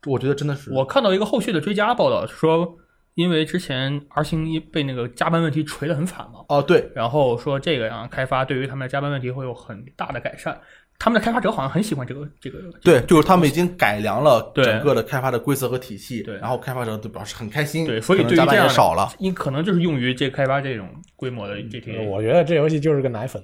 [0.07, 2.77] 我觉得真的是我看到一个后续的追加报道，说
[3.15, 10.59] 因为之前 R 星一被那个加班问题锤得很惨嘛，哦，对，然后说这个样开发对于他们的加班问题会有很大的改善。
[10.99, 22.03] 他们的开发者好像很喜欢这个这个，对，就是他们已经改良了整个的开发的规则和体系，对然后开发者都表示很开心，对，所以对于这样少了。，因可能就是用于这开发这种规模的 GTA。
[22.03, 23.41] 我觉得这游戏就是个奶粉，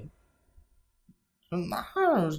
[1.52, 2.30] 嗯那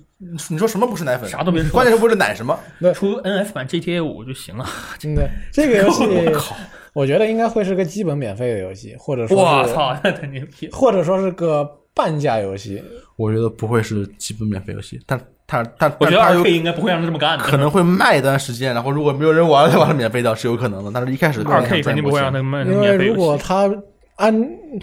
[0.51, 1.27] 你说什么不是奶粉？
[1.31, 2.59] 啥都别说关键是不是奶什么？
[2.95, 4.67] 出 NF 版 GTA 五就行了。
[4.99, 6.55] 真的，这个游戏 我靠，
[6.93, 10.69] 我觉得应该会是个基本免费的游戏，或者说，我操，那太牛逼！
[10.73, 11.67] 或者说是个
[11.97, 12.81] 半价游戏。
[13.17, 17.45] 我觉得不会是基本免费游戏，但但但我觉得二 K 应该不会让他这么干的。
[17.45, 20.91] 可能会卖一段时间，然后如果没有人玩，再把它免费掉是有可能的。
[20.93, 22.97] 但是一开始二 K 肯定不会让他卖因为。
[23.07, 23.75] 如果他
[24.17, 24.35] 按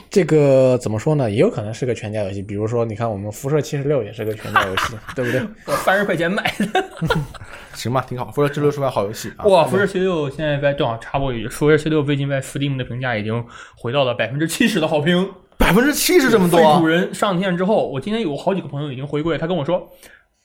[0.10, 2.42] 这个怎么说呢，也有可能是个全价游戏。
[2.42, 5.42] 比如说，你看我们辐射七十六也是个全价游戏， 对不对？
[5.66, 6.86] 我三十块钱买的。
[7.74, 8.32] 行吧，挺好。
[8.32, 9.46] 辐射之六是款好游戏啊。
[9.46, 13.44] 哇，辐射七六现在在正好插播一句，辐射七六最近在 Steam 的评价已经
[13.76, 15.28] 回到了百分之七十的好评。
[15.64, 16.60] 百分之七十这么多。
[16.60, 19.90] 废主啊，人上线之后，我今天有好几个朋友已经回归，他跟我说，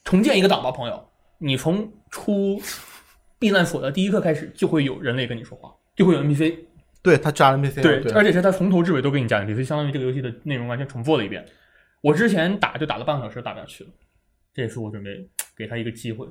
[0.05, 1.09] 重建一个档吧，朋友，
[1.39, 2.61] 你从出
[3.37, 6.59] 避难所的第一刻开始，就会有人类跟你说话，就会有 NPC，
[7.01, 11.45] 对他加了 NPC，对，对，而且是他从头至尾都给你加 NPC，相当于这个游戏的内容完全重复了一遍。
[11.99, 13.89] 我之前打就打了半个小时，打不下去了，
[14.53, 15.09] 这次我准备
[15.57, 16.25] 给他一个机会。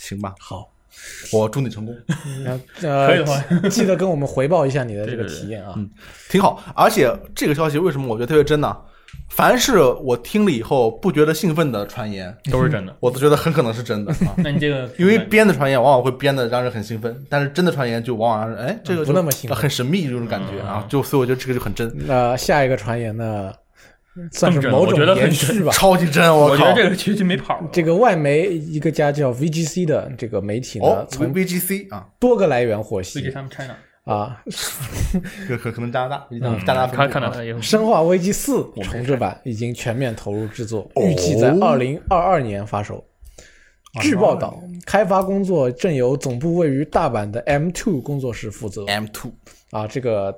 [0.00, 0.72] 行吧，好，
[1.32, 1.96] 我祝你成功，
[2.82, 5.74] 呃，可以的话记记得跟我们回报一下你的这个对对对体验啊。
[6.28, 6.62] 挺好。
[6.74, 8.76] 而且这个消息为什么我觉得特别真呢？
[9.30, 12.94] 凡是我听了以后不觉得兴奋的传言，都是真的。
[13.00, 14.34] 我都觉得很可能是真的啊。
[14.38, 23.52] 那你这个因为编的传言往往会编的让人很兴奋，但是真的传言就往往让人哎这个就不那么兴奋很神秘这种感觉啊，就所以我觉得这个就很真，那下一个传言呢，
[24.32, 25.72] 算是某种觉得很延续吧。
[25.72, 26.74] 超级真，我靠我觉得！
[26.74, 27.62] 这个其实没跑。
[27.72, 33.30] 这个外媒一个家叫 VGC 的这个媒体呢，哦从，VGC 啊，多个来源获悉。
[33.30, 34.42] 他们 China，啊，
[35.48, 36.40] 可可可能加拿大，嗯。
[36.64, 36.96] 加拿大分部。
[36.96, 43.04] 看看到生化危机四》重置版已经全面投入制作，预计在二零二二年发售。
[44.02, 48.84] 据报道，开发工作正由总部位于大阪的 M2 工作室负责。
[48.84, 49.32] M two，
[49.70, 50.32] 啊，这个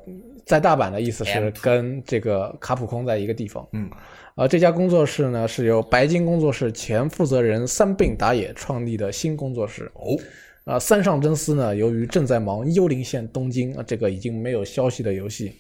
[0.51, 3.65] 在大阪的意思是跟这个卡普空在一个地方。
[3.73, 3.89] 嗯，
[4.35, 9.89] 啊，这家工作室呢是由白金工作室前负责人三并打野创立的新工作室。
[9.95, 10.19] 哦，
[10.65, 15.53] 啊，三上真司呢，由于正在忙《幽灵线：东京》啊，这个已经没有消息的游戏，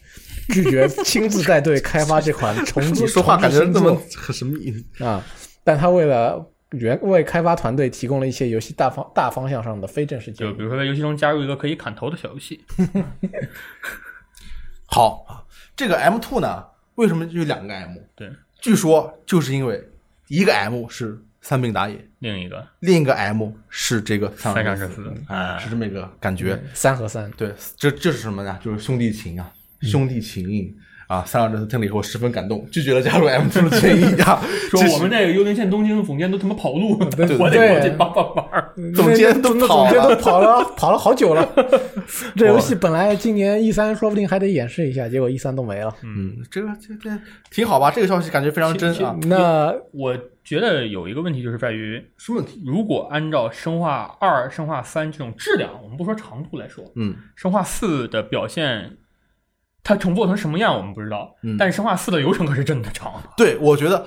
[0.48, 3.02] 拒绝亲自带队开发这款重置。
[3.02, 5.24] 你说话感觉重置新那么作很神秘，啊，
[5.62, 10.64] 但他为了原为开发团队提供了一些游戏大方大方向上的非正式建议就比。
[10.64, 12.60] 如说在游戏中加入一个可以砍头的小游戏，
[14.90, 15.42] 好啊，
[15.76, 16.64] 这个 M two 呢，
[16.96, 17.96] 为什么就有两个 M？
[18.16, 18.28] 对，
[18.60, 19.80] 据说就是因为
[20.26, 26.60] 一个 M 是三兵打野，另一个另一个 M 是这个三三上神神司哎，是这么一个感觉。
[26.74, 28.58] 三和三，对，这这是什么呢？
[28.62, 30.74] 就是兄弟情啊，兄弟情
[31.06, 31.24] 啊！
[31.24, 34.42] 三上这次听了以后十分感动，拒绝了加入 M two 的建议啊。
[34.70, 38.48] 说我们那个幽灵线东京总监都他妈跑路，对我得对过去帮帮忙。
[38.94, 41.48] 总监都那跑总监都了，跑了，跑了好久了。
[42.36, 45.94] 这游戏本来今年 E 三说不定还得演示一下，结果 E 三都没了。
[46.02, 47.10] 嗯，这个这这
[47.50, 47.90] 挺好吧？
[47.90, 49.16] 这个消息感觉非常真啊。
[49.22, 52.62] 那我觉得有一个问题就是在于，什么问题？
[52.66, 58.96] 如果按照生化二、生化三这种质量，我们不说长度来说，嗯，生化四的表现，
[59.82, 64.06] 它重做成什么样我们不知道，嗯但是生化四的流程可是真的长，对，我觉得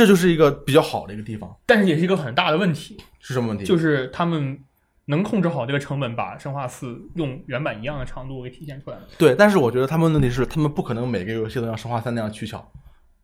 [0.00, 1.54] 这就是一个比较好的一个地方。
[1.66, 3.66] 但是也是一个很大的问题，是什么问题？
[3.66, 4.58] 就是他们
[5.04, 9.02] 能控制好这个成本，把生化四用原版一样的长度给体现出来了。
[9.18, 12.66] 对，但是我觉得他们的问题是，他们不可能每个游戏都像生化三那样取巧。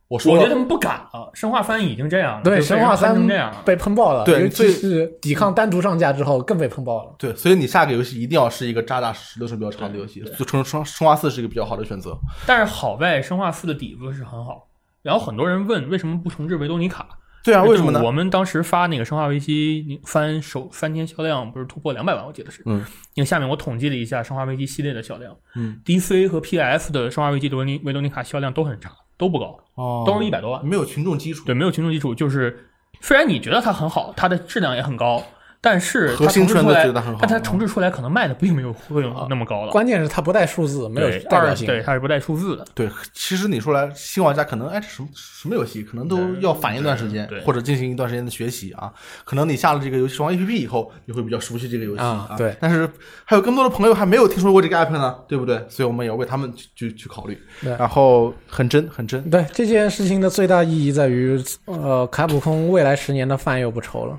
[0.09, 3.63] 我说了，我觉得他们不敢了，生化三已经这样了，对生化三成这样了。
[3.65, 7.15] 被喷爆了，对尤其是抵抗单独上架之后更被喷爆了。
[7.19, 12.17] 对，所以你下个游戏一定要是一个扎扎实实流程比较长的游戏，就生生生化四是一个比较好的选择。
[12.47, 14.66] 但是好在生化四的底子是很好。
[15.07, 17.07] 然后很多人问为什么不重置维多尼卡？
[17.45, 18.03] 对啊，为什么呢？
[18.03, 22.61] 我们当时发那个《生化危机》翻首三天销量不是突破两百万，我记得是。
[22.67, 22.85] 嗯。
[23.15, 30.67] 因为下面我统计了一下《生化危机》系列的销量，嗯，DC 和 PS 的《生化危机》的维尼维多尼卡销量都很差，都不高，哦都是一百多万。
[30.67, 31.45] 没有群众基础。
[31.47, 32.69] 对，没有群众基础，就是
[33.01, 35.23] 虽然你觉得它很好，它的质量也很高，
[35.61, 39.73] 但是核心圈都它重置出来觉得很好但它重置出来可能卖的并没有会有那么高了。
[39.73, 41.67] 关键是它不带数字，没有对，代表性。
[41.67, 42.65] 对，它是不带数字的。
[42.75, 48.93] 对，其实你说来，新玩家可能哎，这什么什么游戏，可能都要反应一段时间对，或者进行一段时间的学习啊。
[49.25, 52.89] 可能你下了这个游戏王 APP 以后，你会比较熟悉这个游戏啊对但是
[53.25, 55.65] 还有更多的朋友还没有听说过这个 app 呢，对不对？
[55.69, 57.37] 所以我们也要为他们去去去考虑。
[57.63, 64.19] 对然后很真很真，对这件事情的最大意义在于，呃，卡普空未来十年的饭又不愁了。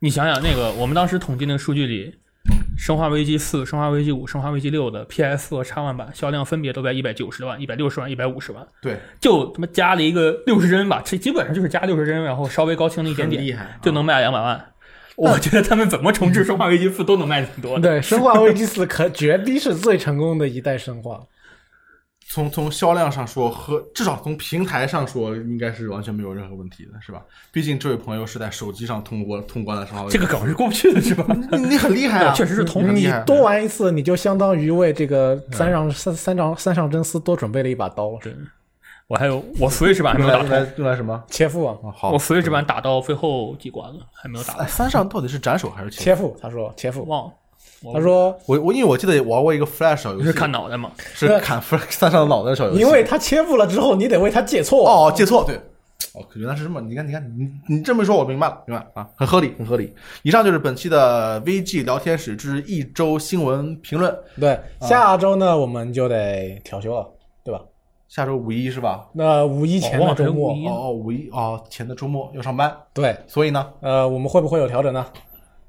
[0.00, 2.08] 你想想，那个我们当时统计那个数据里，
[2.78, 14.64] 《生化危机四》《生化危机五》《生化危机六》的 PS 和 X One 版销量分别都在一百九十万、一百六十万、一百五十万，对，就他妈加了一个六十帧吧，这基本上就是加六十帧，然后稍微高清了一点点，厉害啊就能卖两百万。
[15.16, 17.82] 我觉得他们怎么重置《生化危机四》都能卖挺多的。
[17.82, 21.20] 对，《生化危机四》可绝逼是最成功的一代生化。
[22.30, 27.22] 从从销量上说和至少从平台上说，应该是完全没有任何问题的，是吧？
[27.50, 31.24] 毕竟这位朋友是在手机上通过通关的时候这个梗是过不去的，是吧？
[31.52, 33.10] 你你很厉害啊， 确实是通你。
[33.24, 38.18] 多玩一次，你就相当于为这个三上三三上三上真司多准备了一把刀。
[39.06, 41.24] 我还有我 Switch 版还没有打通，用来用来用来什么？
[41.30, 46.04] 切腹啊，啊，好，我 Switch 版打到最后几关了，还没有打三上到底是斩首还是切？
[46.04, 46.36] 切腹。
[46.42, 47.06] 他说切腹。
[47.06, 47.32] 忘了。
[47.82, 50.90] 我他说，我我因为我记得玩过一个 Flash 小游戏，是砍脑袋吗？
[51.14, 54.88] 是砍 Flash 三上的脑袋的小游戏，因为他切腹了之后，你得为他借错。
[54.88, 55.60] 哦借错对。
[56.14, 59.92] 哦，原来是这么，你看，你看，你你这么一说，我明白了，明白了啊，很合理，很合理。
[60.22, 64.16] 以上就是本期的 VG 聊天室之一周新闻评论。
[64.40, 67.06] 对，下周呢我们就得调休了，
[67.44, 67.60] 对吧？
[68.08, 69.06] 下周五一是吧？
[69.12, 75.04] 那五一前的周末哦，哦哦，五一哦前的周末要上班，对，所以呢，呃，我们会不会有调整呢？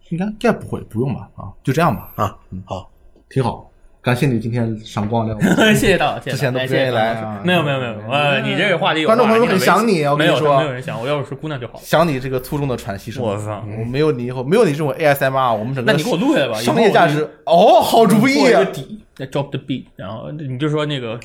[0.09, 1.29] 应该该不会，不用吧？
[1.35, 2.89] 啊，就这样吧，啊，嗯，好，
[3.29, 3.65] 挺好。
[4.01, 5.37] 感谢你今天赏光亮。
[5.75, 11.79] 谢谢大佬，谢谢大佬之前都不愿意来啊没有没有没有，呃，你这个话题有观众朋友很想你我跟没有你说没有人想，我要是姑娘就好。
[11.83, 18.65] 想你这个粗重的喘息声，我操我没有你以后没有你这种 ASMR，我们整个那你给我录下来吧，商业价值哦，好主意啊个！
[18.71, 21.19] 底，再 drop the beat，然后你就说那个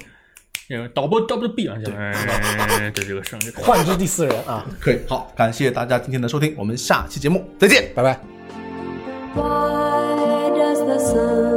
[0.68, 7.84] 那个导播 drop the beat，哎，对这个声，这个 幻之第四人啊，可以，好，感谢大家今天的收听，我们下期节目再见。
[7.94, 8.33] 拜拜。
[9.34, 11.53] Why does the sun